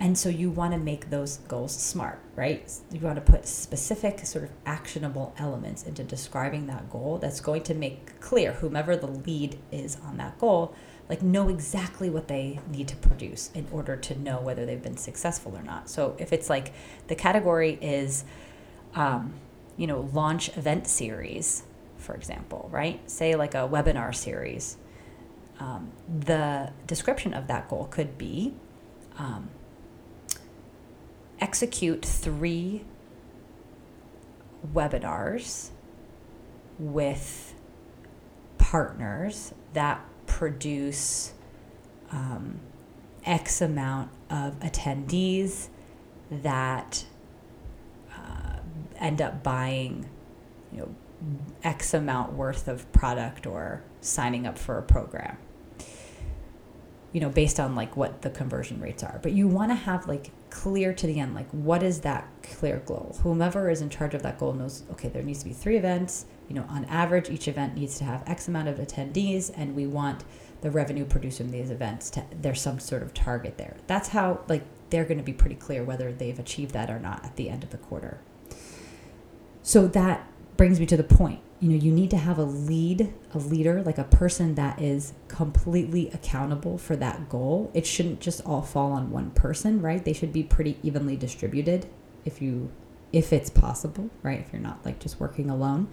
And 0.00 0.18
so 0.18 0.28
you 0.28 0.50
want 0.50 0.72
to 0.72 0.78
make 0.78 1.10
those 1.10 1.38
goals 1.48 1.74
smart, 1.74 2.18
right? 2.34 2.70
You 2.92 3.00
want 3.00 3.16
to 3.16 3.22
put 3.22 3.46
specific, 3.46 4.26
sort 4.26 4.44
of 4.44 4.50
actionable 4.66 5.34
elements 5.38 5.84
into 5.84 6.02
describing 6.02 6.66
that 6.66 6.90
goal 6.90 7.18
that's 7.18 7.40
going 7.40 7.62
to 7.64 7.74
make 7.74 8.20
clear 8.20 8.52
whomever 8.52 8.96
the 8.96 9.06
lead 9.06 9.58
is 9.70 9.96
on 10.04 10.16
that 10.18 10.38
goal, 10.38 10.74
like 11.08 11.22
know 11.22 11.48
exactly 11.48 12.08
what 12.08 12.28
they 12.28 12.60
need 12.70 12.88
to 12.88 12.96
produce 12.96 13.50
in 13.54 13.66
order 13.70 13.96
to 13.96 14.18
know 14.18 14.40
whether 14.40 14.64
they've 14.64 14.82
been 14.82 14.96
successful 14.96 15.56
or 15.56 15.62
not. 15.62 15.88
So 15.90 16.16
if 16.18 16.32
it's 16.32 16.48
like 16.48 16.72
the 17.08 17.14
category 17.14 17.78
is, 17.80 18.24
um, 18.94 19.34
you 19.76 19.86
know, 19.86 20.08
launch 20.12 20.56
event 20.56 20.86
series, 20.86 21.64
for 21.98 22.14
example, 22.14 22.68
right? 22.72 23.08
Say 23.10 23.34
like 23.34 23.54
a 23.54 23.68
webinar 23.68 24.14
series. 24.14 24.78
Um, 25.60 25.92
the 26.08 26.72
description 26.86 27.34
of 27.34 27.46
that 27.48 27.68
goal 27.68 27.86
could 27.90 28.18
be 28.18 28.54
um, 29.18 29.50
execute 31.40 32.04
three 32.04 32.84
webinars 34.72 35.70
with 36.78 37.54
partners 38.58 39.52
that 39.74 40.04
produce 40.44 41.32
um, 42.12 42.60
X 43.24 43.62
amount 43.62 44.10
of 44.28 44.60
attendees 44.60 45.68
that 46.30 47.06
uh, 48.14 48.58
end 48.98 49.22
up 49.22 49.42
buying, 49.42 50.06
you 50.70 50.80
know, 50.80 50.94
X 51.62 51.94
amount 51.94 52.34
worth 52.34 52.68
of 52.68 52.92
product 52.92 53.46
or 53.46 53.82
signing 54.02 54.46
up 54.46 54.58
for 54.58 54.76
a 54.76 54.82
program. 54.82 55.38
You 57.12 57.22
know, 57.22 57.30
based 57.30 57.58
on 57.58 57.74
like 57.74 57.96
what 57.96 58.20
the 58.20 58.28
conversion 58.28 58.82
rates 58.82 59.02
are. 59.02 59.18
But 59.22 59.32
you 59.32 59.48
want 59.48 59.70
to 59.70 59.76
have 59.76 60.06
like 60.06 60.30
clear 60.50 60.92
to 60.92 61.06
the 61.06 61.20
end, 61.20 61.34
like 61.34 61.48
what 61.52 61.82
is 61.82 62.02
that 62.02 62.28
clear 62.42 62.82
goal? 62.84 63.16
Whomever 63.22 63.70
is 63.70 63.80
in 63.80 63.88
charge 63.88 64.12
of 64.12 64.22
that 64.24 64.38
goal 64.38 64.52
knows, 64.52 64.82
okay, 64.90 65.08
there 65.08 65.22
needs 65.22 65.38
to 65.38 65.46
be 65.46 65.54
three 65.54 65.78
events. 65.78 66.26
You 66.48 66.56
know, 66.56 66.66
on 66.68 66.84
average, 66.86 67.30
each 67.30 67.48
event 67.48 67.74
needs 67.74 67.98
to 67.98 68.04
have 68.04 68.22
X 68.26 68.48
amount 68.48 68.68
of 68.68 68.76
attendees, 68.76 69.50
and 69.56 69.74
we 69.74 69.86
want 69.86 70.24
the 70.60 70.70
revenue 70.70 71.04
produced 71.04 71.38
from 71.38 71.50
these 71.50 71.70
events 71.70 72.08
to 72.10 72.24
there's 72.40 72.60
some 72.60 72.78
sort 72.78 73.02
of 73.02 73.12
target 73.12 73.58
there. 73.58 73.76
That's 73.86 74.08
how 74.08 74.40
like 74.48 74.64
they're 74.90 75.04
going 75.04 75.18
to 75.18 75.24
be 75.24 75.32
pretty 75.32 75.56
clear 75.56 75.84
whether 75.84 76.12
they've 76.12 76.38
achieved 76.38 76.72
that 76.72 76.90
or 76.90 76.98
not 76.98 77.24
at 77.24 77.36
the 77.36 77.50
end 77.50 77.64
of 77.64 77.70
the 77.70 77.78
quarter. 77.78 78.20
So 79.62 79.86
that 79.88 80.26
brings 80.56 80.78
me 80.78 80.86
to 80.86 80.96
the 80.96 81.04
point. 81.04 81.40
You 81.60 81.70
know, 81.70 81.76
you 81.76 81.92
need 81.92 82.10
to 82.10 82.16
have 82.16 82.38
a 82.38 82.44
lead, 82.44 83.12
a 83.32 83.38
leader, 83.38 83.82
like 83.82 83.98
a 83.98 84.04
person 84.04 84.54
that 84.56 84.80
is 84.80 85.14
completely 85.28 86.10
accountable 86.10 86.78
for 86.78 86.96
that 86.96 87.28
goal. 87.28 87.70
It 87.74 87.86
shouldn't 87.86 88.20
just 88.20 88.40
all 88.44 88.62
fall 88.62 88.92
on 88.92 89.10
one 89.10 89.30
person, 89.30 89.80
right? 89.80 90.04
They 90.04 90.12
should 90.12 90.32
be 90.32 90.42
pretty 90.42 90.78
evenly 90.82 91.16
distributed 91.16 91.88
if 92.24 92.40
you 92.42 92.70
if 93.12 93.32
it's 93.32 93.48
possible, 93.48 94.10
right? 94.22 94.40
If 94.40 94.52
you're 94.52 94.62
not 94.62 94.84
like 94.84 94.98
just 94.98 95.20
working 95.20 95.48
alone. 95.48 95.88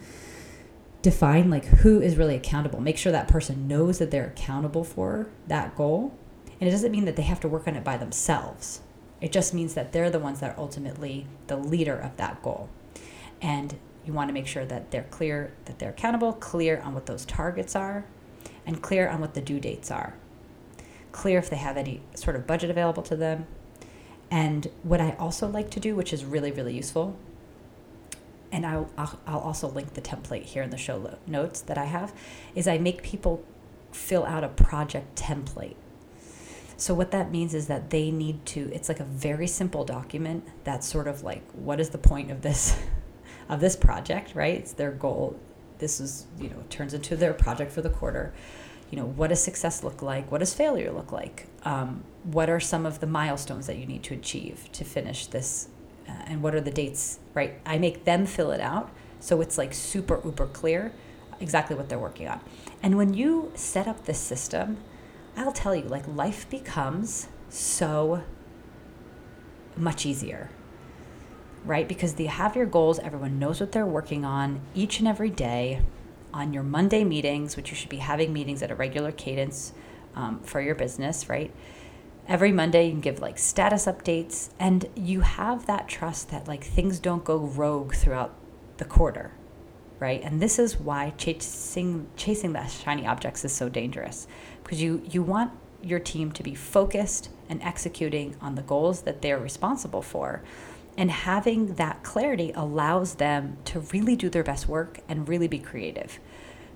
Define 1.01 1.49
like 1.49 1.65
who 1.65 2.01
is 2.01 2.15
really 2.15 2.35
accountable. 2.35 2.79
Make 2.79 2.97
sure 2.97 3.11
that 3.11 3.27
person 3.27 3.67
knows 3.67 3.97
that 3.97 4.11
they're 4.11 4.27
accountable 4.27 4.83
for 4.83 5.27
that 5.47 5.75
goal. 5.75 6.13
And 6.59 6.67
it 6.67 6.71
doesn't 6.71 6.91
mean 6.91 7.05
that 7.05 7.15
they 7.15 7.23
have 7.23 7.39
to 7.39 7.47
work 7.47 7.67
on 7.67 7.75
it 7.75 7.83
by 7.83 7.97
themselves. 7.97 8.81
It 9.19 9.31
just 9.31 9.53
means 9.53 9.73
that 9.73 9.93
they're 9.93 10.09
the 10.09 10.19
ones 10.19 10.39
that 10.39 10.51
are 10.51 10.59
ultimately 10.59 11.25
the 11.47 11.57
leader 11.57 11.95
of 11.95 12.17
that 12.17 12.41
goal. 12.43 12.69
And 13.41 13.75
you 14.05 14.13
want 14.13 14.29
to 14.29 14.33
make 14.33 14.47
sure 14.47 14.65
that 14.65 14.91
they're 14.91 15.07
clear, 15.09 15.53
that 15.65 15.79
they're 15.79 15.89
accountable, 15.89 16.33
clear 16.33 16.79
on 16.81 16.93
what 16.93 17.05
those 17.07 17.25
targets 17.25 17.75
are, 17.75 18.05
and 18.65 18.81
clear 18.81 19.09
on 19.09 19.21
what 19.21 19.33
the 19.33 19.41
due 19.41 19.59
dates 19.59 19.89
are. 19.91 20.15
Clear 21.11 21.39
if 21.39 21.49
they 21.49 21.57
have 21.57 21.77
any 21.77 22.01
sort 22.15 22.35
of 22.35 22.47
budget 22.47 22.69
available 22.69 23.03
to 23.03 23.15
them. 23.15 23.47
And 24.29 24.67
what 24.83 25.01
I 25.01 25.15
also 25.19 25.47
like 25.47 25.69
to 25.71 25.79
do, 25.79 25.95
which 25.95 26.13
is 26.13 26.23
really, 26.23 26.51
really 26.51 26.75
useful, 26.75 27.17
and 28.51 28.65
I'll, 28.65 28.89
I'll, 28.97 29.39
also 29.39 29.69
link 29.69 29.93
the 29.93 30.01
template 30.01 30.43
here 30.43 30.61
in 30.61 30.69
the 30.69 30.77
show 30.77 31.17
notes 31.25 31.61
that 31.61 31.77
I 31.77 31.85
have, 31.85 32.13
is 32.53 32.67
I 32.67 32.77
make 32.77 33.01
people 33.01 33.43
fill 33.91 34.25
out 34.25 34.43
a 34.43 34.49
project 34.49 35.15
template. 35.15 35.75
So, 36.77 36.93
what 36.93 37.11
that 37.11 37.31
means 37.31 37.53
is 37.53 37.67
that 37.67 37.91
they 37.91 38.11
need 38.11 38.45
to, 38.47 38.71
it's 38.73 38.89
like 38.89 38.99
a 38.99 39.05
very 39.05 39.47
simple 39.47 39.85
document 39.85 40.47
that's 40.63 40.87
sort 40.87 41.07
of 41.07 41.21
like, 41.21 41.43
what 41.51 41.79
is 41.79 41.89
the 41.89 41.97
point 41.97 42.31
of 42.31 42.41
this 42.41 42.77
of 43.49 43.59
this 43.59 43.75
project, 43.75 44.33
right? 44.33 44.55
It's 44.55 44.73
their 44.73 44.91
goal. 44.91 45.39
This 45.77 45.99
is, 45.99 46.25
you 46.39 46.49
know, 46.49 46.63
turns 46.69 46.93
into 46.93 47.15
their 47.15 47.33
project 47.33 47.71
for 47.71 47.81
the 47.81 47.89
quarter. 47.89 48.33
You 48.89 48.97
know, 48.97 49.05
what 49.05 49.29
does 49.29 49.43
success 49.43 49.83
look 49.83 50.01
like? 50.01 50.31
What 50.31 50.39
does 50.39 50.53
failure 50.53 50.91
look 50.91 51.11
like? 51.11 51.47
Um, 51.63 52.03
what 52.23 52.49
are 52.49 52.59
some 52.59 52.85
of 52.85 52.99
the 52.99 53.07
milestones 53.07 53.67
that 53.67 53.77
you 53.77 53.85
need 53.85 54.03
to 54.03 54.13
achieve 54.13 54.69
to 54.73 54.83
finish 54.83 55.27
this? 55.27 55.69
Uh, 56.11 56.23
and 56.27 56.43
what 56.43 56.53
are 56.53 56.61
the 56.61 56.71
dates, 56.71 57.19
right? 57.33 57.53
I 57.65 57.77
make 57.77 58.03
them 58.03 58.25
fill 58.25 58.51
it 58.51 58.59
out 58.59 58.91
so 59.19 59.39
it's 59.39 59.57
like 59.57 59.73
super, 59.73 60.19
uber 60.25 60.47
clear 60.47 60.91
exactly 61.39 61.75
what 61.75 61.89
they're 61.89 61.99
working 61.99 62.27
on. 62.27 62.41
And 62.83 62.97
when 62.97 63.13
you 63.13 63.51
set 63.55 63.87
up 63.87 64.05
this 64.05 64.19
system, 64.19 64.77
I'll 65.37 65.51
tell 65.51 65.75
you, 65.75 65.83
like, 65.83 66.07
life 66.07 66.49
becomes 66.49 67.27
so 67.49 68.23
much 69.77 70.05
easier 70.05 70.49
right? 71.65 71.87
Because 71.87 72.19
you 72.19 72.27
have 72.27 72.55
your 72.55 72.65
goals, 72.65 72.99
everyone 72.99 73.39
knows 73.39 73.59
what 73.59 73.71
they're 73.71 73.85
working 73.85 74.25
on 74.25 74.61
each 74.73 74.99
and 74.99 75.07
every 75.07 75.29
day 75.29 75.81
on 76.33 76.53
your 76.53 76.63
Monday 76.63 77.03
meetings, 77.03 77.55
which 77.55 77.69
you 77.69 77.75
should 77.75 77.89
be 77.89 77.97
having 77.97 78.33
meetings 78.33 78.63
at 78.63 78.71
a 78.71 78.75
regular 78.75 79.11
cadence 79.11 79.73
um, 80.15 80.39
for 80.43 80.61
your 80.61 80.75
business, 80.75 81.29
right? 81.29 81.51
Every 82.27 82.51
Monday, 82.51 82.85
you 82.85 82.91
can 82.91 83.01
give 83.01 83.19
like 83.19 83.37
status 83.37 83.85
updates, 83.85 84.49
and 84.59 84.85
you 84.95 85.21
have 85.21 85.65
that 85.65 85.87
trust 85.87 86.29
that 86.29 86.47
like 86.47 86.63
things 86.63 86.99
don't 86.99 87.23
go 87.23 87.37
rogue 87.37 87.93
throughout 87.93 88.33
the 88.77 88.85
quarter, 88.85 89.31
right? 89.99 90.21
And 90.23 90.41
this 90.41 90.57
is 90.59 90.79
why 90.79 91.13
chasing 91.17 92.07
chasing 92.15 92.53
the 92.53 92.65
shiny 92.67 93.05
objects 93.05 93.43
is 93.43 93.51
so 93.51 93.69
dangerous 93.69 94.27
because 94.63 94.81
you 94.81 95.01
you 95.09 95.23
want 95.23 95.51
your 95.83 95.99
team 95.99 96.31
to 96.31 96.43
be 96.43 96.53
focused 96.53 97.29
and 97.49 97.61
executing 97.63 98.35
on 98.39 98.55
the 98.55 98.61
goals 98.61 99.01
that 99.01 99.21
they're 99.21 99.39
responsible 99.39 100.01
for 100.01 100.43
and 100.97 101.09
having 101.09 101.75
that 101.75 102.03
clarity 102.03 102.51
allows 102.53 103.15
them 103.15 103.57
to 103.65 103.79
really 103.79 104.15
do 104.15 104.29
their 104.29 104.43
best 104.43 104.67
work 104.67 104.99
and 105.07 105.27
really 105.27 105.47
be 105.47 105.59
creative. 105.59 106.19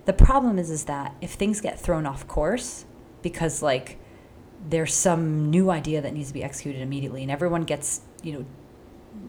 The 0.06 0.12
problem 0.12 0.58
is 0.58 0.70
is 0.70 0.84
that 0.84 1.14
if 1.20 1.32
things 1.32 1.60
get 1.60 1.78
thrown 1.78 2.06
off 2.06 2.26
course 2.26 2.86
because 3.22 3.62
like 3.62 3.98
there's 4.68 4.94
some 4.94 5.50
new 5.50 5.70
idea 5.70 6.00
that 6.00 6.12
needs 6.12 6.28
to 6.28 6.34
be 6.34 6.42
executed 6.42 6.82
immediately 6.82 7.22
and 7.22 7.30
everyone 7.30 7.62
gets, 7.62 8.00
you 8.22 8.32
know, 8.32 8.44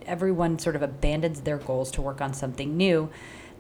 everyone 0.06 0.60
sort 0.60 0.76
of 0.76 0.82
abandons 0.82 1.42
their 1.42 1.58
goals 1.58 1.92
to 1.92 2.02
work 2.02 2.22
on 2.22 2.34
something 2.34 2.76
new, 2.76 3.10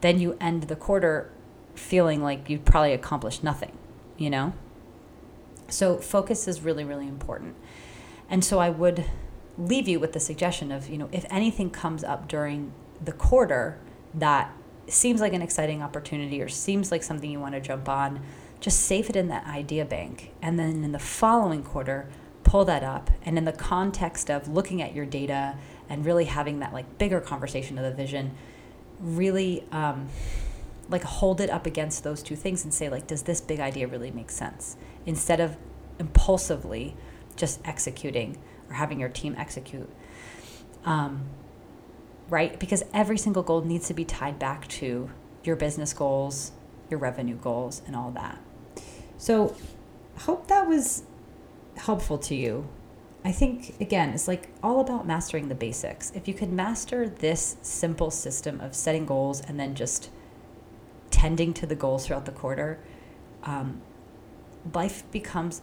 then 0.01 0.19
you 0.19 0.37
end 0.41 0.63
the 0.63 0.75
quarter 0.75 1.31
feeling 1.75 2.23
like 2.23 2.49
you 2.49 2.57
probably 2.57 2.93
accomplished 2.93 3.43
nothing, 3.43 3.71
you 4.17 4.29
know? 4.29 4.53
So 5.69 5.97
focus 5.97 6.47
is 6.47 6.61
really 6.61 6.83
really 6.83 7.07
important. 7.07 7.55
And 8.29 8.43
so 8.43 8.59
I 8.59 8.69
would 8.69 9.05
leave 9.57 9.87
you 9.87 9.99
with 9.99 10.13
the 10.13 10.19
suggestion 10.19 10.71
of, 10.71 10.89
you 10.89 10.97
know, 10.97 11.09
if 11.11 11.25
anything 11.29 11.69
comes 11.69 12.03
up 12.03 12.27
during 12.27 12.71
the 13.03 13.11
quarter 13.11 13.77
that 14.13 14.51
seems 14.87 15.21
like 15.21 15.33
an 15.33 15.41
exciting 15.41 15.81
opportunity 15.81 16.41
or 16.41 16.47
seems 16.47 16.91
like 16.91 17.03
something 17.03 17.29
you 17.29 17.39
want 17.39 17.53
to 17.53 17.61
jump 17.61 17.89
on, 17.89 18.21
just 18.59 18.79
save 18.81 19.09
it 19.09 19.15
in 19.15 19.27
that 19.27 19.45
idea 19.45 19.85
bank. 19.85 20.31
And 20.41 20.57
then 20.57 20.83
in 20.83 20.91
the 20.91 20.99
following 20.99 21.63
quarter, 21.63 22.09
pull 22.43 22.65
that 22.65 22.83
up. 22.83 23.11
And 23.23 23.37
in 23.37 23.45
the 23.45 23.51
context 23.51 24.29
of 24.29 24.47
looking 24.47 24.81
at 24.81 24.95
your 24.95 25.05
data 25.05 25.55
and 25.89 26.05
really 26.05 26.25
having 26.25 26.59
that 26.59 26.73
like 26.73 26.97
bigger 26.97 27.19
conversation 27.19 27.77
of 27.77 27.83
the 27.83 27.91
vision, 27.91 28.35
really 28.99 29.63
um, 29.71 30.07
like 30.89 31.03
hold 31.03 31.41
it 31.41 31.49
up 31.49 31.65
against 31.65 32.03
those 32.03 32.23
two 32.23 32.35
things 32.35 32.63
and 32.63 32.73
say, 32.73 32.89
like, 32.89 33.07
does 33.07 33.23
this 33.23 33.41
big 33.41 33.59
idea 33.59 33.87
really 33.87 34.11
make 34.11 34.31
sense? 34.31 34.77
Instead 35.05 35.39
of 35.39 35.57
impulsively 35.99 36.95
just 37.35 37.59
executing 37.65 38.37
or 38.69 38.75
having 38.75 38.99
your 38.99 39.09
team 39.09 39.35
execute. 39.37 39.89
Um, 40.85 41.25
right? 42.29 42.59
Because 42.59 42.83
every 42.93 43.17
single 43.17 43.43
goal 43.43 43.61
needs 43.61 43.87
to 43.87 43.93
be 43.93 44.05
tied 44.05 44.39
back 44.39 44.67
to 44.69 45.09
your 45.43 45.55
business 45.55 45.93
goals, 45.93 46.51
your 46.89 46.99
revenue 46.99 47.35
goals, 47.35 47.81
and 47.85 47.95
all 47.95 48.11
that. 48.11 48.39
So, 49.17 49.55
hope 50.19 50.47
that 50.47 50.67
was 50.67 51.03
helpful 51.75 52.17
to 52.19 52.35
you. 52.35 52.67
I 53.25 53.31
think, 53.31 53.75
again, 53.81 54.11
it's 54.11 54.27
like 54.27 54.49
all 54.63 54.79
about 54.79 55.05
mastering 55.05 55.49
the 55.49 55.55
basics. 55.55 56.11
If 56.15 56.27
you 56.27 56.33
could 56.33 56.51
master 56.51 57.09
this 57.09 57.57
simple 57.61 58.11
system 58.11 58.61
of 58.61 58.73
setting 58.75 59.05
goals 59.05 59.41
and 59.41 59.59
then 59.59 59.75
just 59.75 60.09
tending 61.11 61.53
to 61.55 61.65
the 61.65 61.75
goals 61.75 62.07
throughout 62.07 62.25
the 62.25 62.31
quarter, 62.31 62.79
um, 63.43 63.81
life 64.73 65.03
becomes 65.11 65.61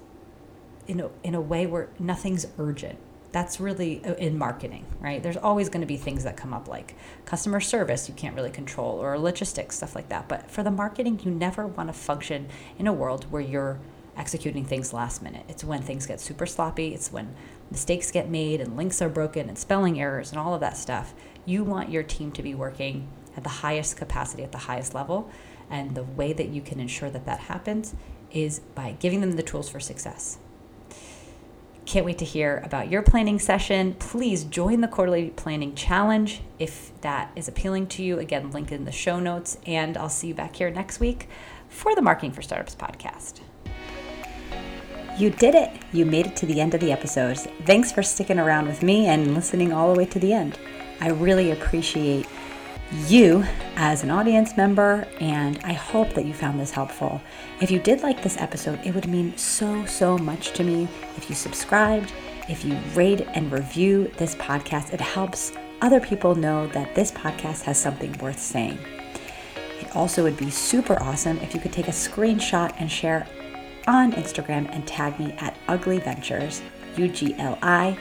in 0.87 1.01
a, 1.01 1.11
in 1.23 1.35
a 1.35 1.41
way 1.41 1.67
where 1.67 1.89
nothing's 1.99 2.47
urgent. 2.59 2.99
That's 3.35 3.59
really 3.59 4.01
uh, 4.05 4.15
in 4.15 4.39
marketing, 4.39 4.87
right? 5.01 5.21
There's 5.21 5.37
always 5.37 5.69
going 5.69 5.81
to 5.81 5.89
be 5.89 5.97
things 5.97 6.23
that 6.23 6.37
come 6.37 6.55
up 6.55 6.69
like 6.69 6.95
customer 7.27 7.59
service 7.59 8.09
you 8.09 8.15
can't 8.15 8.37
really 8.37 8.53
control 8.53 9.03
or 9.03 9.19
logistics, 9.19 9.75
stuff 9.75 9.97
like 9.97 10.09
that. 10.11 10.29
But 10.29 10.53
for 10.53 10.63
the 10.63 10.71
marketing, 10.71 11.19
you 11.25 11.33
never 11.33 11.67
want 11.67 11.89
to 11.89 11.93
function 11.93 12.47
in 12.79 12.87
a 12.87 12.93
world 12.93 13.27
where 13.33 13.43
you're 13.43 13.81
executing 14.17 14.65
things 14.65 14.93
last 14.93 15.21
minute. 15.21 15.45
It's 15.49 15.65
when 15.65 15.83
things 15.83 16.07
get 16.07 16.21
super 16.21 16.47
sloppy. 16.47 16.95
It's 16.95 17.11
when 17.11 17.35
mistakes 17.73 18.13
get 18.13 18.29
made 18.29 18.61
and 18.61 18.77
links 18.77 19.03
are 19.03 19.09
broken 19.09 19.49
and 19.49 19.59
spelling 19.59 20.01
errors 20.01 20.31
and 20.31 20.39
all 20.39 20.55
of 20.55 20.61
that 20.61 20.77
stuff. 20.77 21.13
You 21.45 21.65
want 21.65 21.91
your 21.91 22.05
team 22.05 22.31
to 22.31 22.43
be 22.43 22.55
working 22.55 23.09
at 23.37 23.43
the 23.43 23.49
highest 23.49 23.97
capacity, 23.97 24.45
at 24.45 24.53
the 24.53 24.59
highest 24.59 24.95
level. 24.95 25.29
And 25.69 25.97
the 25.97 26.05
way 26.05 26.33
that 26.33 26.51
you 26.51 26.63
can 26.63 26.79
ensure 26.79 27.11
that 27.11 27.27
that 27.27 27.41
happens 27.41 27.97
is 28.31 28.61
by 28.61 28.93
giving 29.01 29.21
them 29.21 29.33
the 29.33 29.43
tools 29.43 29.69
for 29.69 29.81
success. 29.81 30.39
Can't 31.87 32.07
wait 32.07 32.19
to 32.19 32.25
hear 32.25 32.63
about 32.65 32.91
your 32.91 33.03
planning 33.03 33.39
session. 33.39 33.95
Please 33.95 34.45
join 34.45 34.81
the 34.81 34.89
quarterly 34.89 35.31
planning 35.31 35.75
challenge 35.75 36.41
if 36.59 36.99
that 37.03 37.31
is 37.37 37.47
appealing 37.47 37.89
to 37.89 38.03
you. 38.03 38.19
Again, 38.19 38.51
link 38.51 38.73
in 38.73 38.85
the 38.85 38.93
show 38.93 39.21
notes. 39.21 39.59
And 39.67 39.97
I'll 39.97 40.09
see 40.09 40.29
you 40.29 40.35
back 40.35 40.57
here 40.57 40.71
next 40.71 40.99
week 40.99 41.29
for 41.69 41.95
the 41.95 42.03
Marketing 42.03 42.33
for 42.33 42.41
Startups 42.41 42.75
podcast. 42.75 43.41
You 45.19 45.31
did 45.31 45.55
it! 45.55 45.71
You 45.93 46.07
made 46.07 46.27
it 46.27 46.37
to 46.37 46.47
the 46.47 46.61
end 46.61 46.75
of 46.75 46.81
the 46.81 46.91
episode. 46.91 47.39
Thanks 47.67 47.93
for 47.93 48.03
sticking 48.03 48.39
around 48.39 48.67
with 48.67 48.83
me 48.83 49.07
and 49.07 49.35
listening 49.35 49.73
all 49.73 49.93
the 49.93 49.99
way 49.99 50.07
to 50.07 50.19
the 50.19 50.33
end. 50.33 50.59
I 51.01 51.11
really 51.11 51.53
appreciate 51.53 52.27
you 53.09 53.45
as 53.77 54.03
an 54.03 54.11
audience 54.11 54.57
member, 54.57 55.07
and 55.21 55.59
I 55.65 55.73
hope 55.73 56.15
that 56.15 56.25
you 56.25 56.33
found 56.33 56.61
this 56.61 56.71
helpful. 56.71 57.21
If 57.61 57.71
you 57.71 57.79
did 57.79 58.03
like 58.03 58.23
this 58.23 58.37
episode, 58.37 58.81
it 58.85 58.95
would 58.95 59.09
mean 59.09 59.37
so, 59.37 59.85
so 59.87 60.17
much 60.17 60.53
to 60.53 60.65
me 60.65 60.89
if 61.17 61.29
you 61.29 61.35
subscribed, 61.35 62.13
if 62.49 62.65
you 62.65 62.77
rate 62.95 63.27
and 63.35 63.51
review 63.51 64.11
this 64.17 64.35
podcast. 64.37 64.93
It 64.93 65.01
helps 65.01 65.53
other 65.81 66.01
people 66.01 66.35
know 66.35 66.67
that 66.69 66.95
this 66.95 67.11
podcast 67.11 67.63
has 67.63 67.79
something 67.79 68.13
worth 68.19 68.39
saying. 68.39 68.79
It 69.81 69.95
also 69.97 70.23
would 70.23 70.37
be 70.37 70.51
super 70.51 71.01
awesome 71.03 71.39
if 71.39 71.55
you 71.55 71.61
could 71.61 71.73
take 71.73 71.89
a 71.89 71.93
screenshot 71.93 72.75
and 72.79 72.91
share 72.91 73.27
on 73.87 74.13
Instagram 74.13 74.73
and 74.75 74.87
tag 74.87 75.19
me 75.19 75.33
at 75.33 75.57
Ugli 75.69 76.03
Ventures, 76.03 76.63
U 76.97 77.09
G 77.09 77.35
L 77.39 77.59
I 77.61 77.99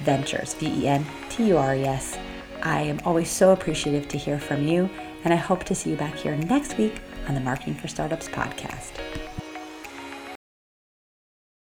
Ventures, 0.00 0.54
V 0.54 0.66
E 0.66 0.88
N 0.88 1.06
T 1.30 1.46
U 1.48 1.56
R 1.56 1.74
E 1.76 1.84
S. 1.84 2.18
I 2.64 2.80
am 2.80 2.98
always 3.04 3.30
so 3.30 3.52
appreciative 3.52 4.08
to 4.08 4.18
hear 4.18 4.40
from 4.40 4.66
you, 4.66 4.88
and 5.22 5.34
I 5.34 5.36
hope 5.36 5.64
to 5.64 5.74
see 5.74 5.90
you 5.90 5.96
back 5.96 6.14
here 6.14 6.34
next 6.34 6.78
week 6.78 6.98
on 7.28 7.34
the 7.34 7.40
Marketing 7.40 7.74
for 7.74 7.88
Startups 7.88 8.28
podcast. 8.28 9.23